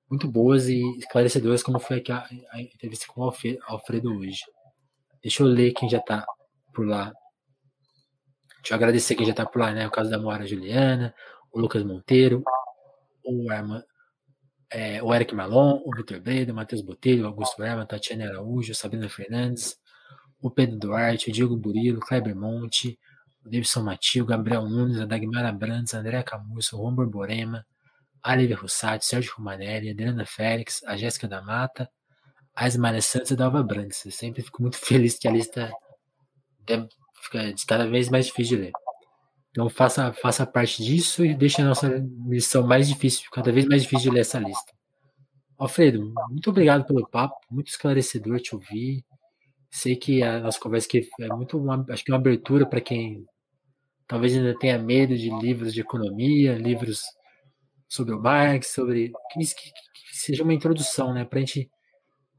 [0.09, 3.33] muito boas e esclarecedoras, como foi aqui a, a entrevista com o
[3.67, 4.41] Alfredo hoje.
[5.23, 6.25] Deixa eu ler quem já está
[6.75, 7.13] por lá.
[8.57, 9.87] Deixa eu agradecer quem já está por lá, né?
[9.87, 11.15] O caso da Moara Juliana,
[11.53, 12.43] o Lucas Monteiro,
[13.25, 13.47] o
[14.73, 18.75] é, o Eric Malon, o Vitor Breda, o Matheus Botelho, o Augusto Erma, Tatiana Araújo,
[18.75, 19.77] Sabrina Fernandes,
[20.41, 22.99] o Pedro Duarte, o Diego Burilo, o Kleber Monte,
[23.45, 27.67] Davidson Matil, Gabriel Nunes, Dagmara Brandes, André Camusso, o Juan Borborema,
[28.23, 31.91] a Lívia Russati, Sérgio Romanelli, Adriana Félix, a Jéssica da Mata,
[32.55, 34.05] a Ismael Santos e a Dalva Brandes.
[34.05, 35.73] Eu sempre fico muito feliz que a lista
[37.23, 38.73] fica cada vez mais difícil de ler.
[39.51, 43.83] Então faça, faça parte disso e deixe a nossa missão mais difícil, cada vez mais
[43.83, 44.73] difícil de ler essa lista.
[45.59, 49.05] Alfredo, muito obrigado pelo papo, muito esclarecedor te ouvir.
[49.71, 52.81] Sei que a nossa conversa aqui é muito, uma, acho que é uma abertura para
[52.81, 53.25] quem
[54.07, 57.03] talvez ainda tenha medo de livros de economia, livros
[57.89, 61.71] sobre o Marx, sobre que, que, que seja uma introdução, né, para a gente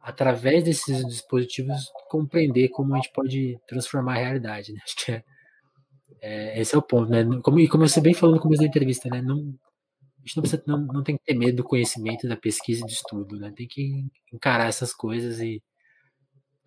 [0.01, 4.79] através desses dispositivos compreender como a gente pode transformar a realidade, né?
[4.83, 5.23] Acho que é,
[6.21, 7.23] é, esse é o ponto, né?
[7.43, 9.21] Como, e como você bem falou no começo da entrevista, né?
[9.21, 12.81] Não, a gente não, precisa, não, não tem que ter medo do conhecimento, da pesquisa
[12.81, 13.53] e do estudo, né?
[13.55, 15.61] Tem que encarar essas coisas e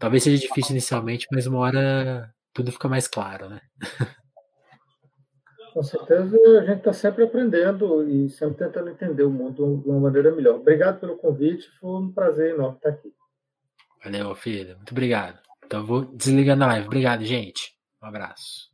[0.05, 3.62] talvez seja difícil inicialmente, mas uma hora tudo fica mais claro, né?
[5.72, 10.01] Com certeza a gente está sempre aprendendo e sempre tentando entender o mundo de uma
[10.01, 10.56] maneira melhor.
[10.56, 13.14] Obrigado pelo convite, foi um prazer enorme estar aqui.
[14.05, 14.76] Valeu, filho.
[14.76, 15.39] Muito obrigado.
[15.64, 16.86] Então eu vou desligando a live.
[16.86, 17.74] Obrigado, gente.
[18.02, 18.73] Um abraço.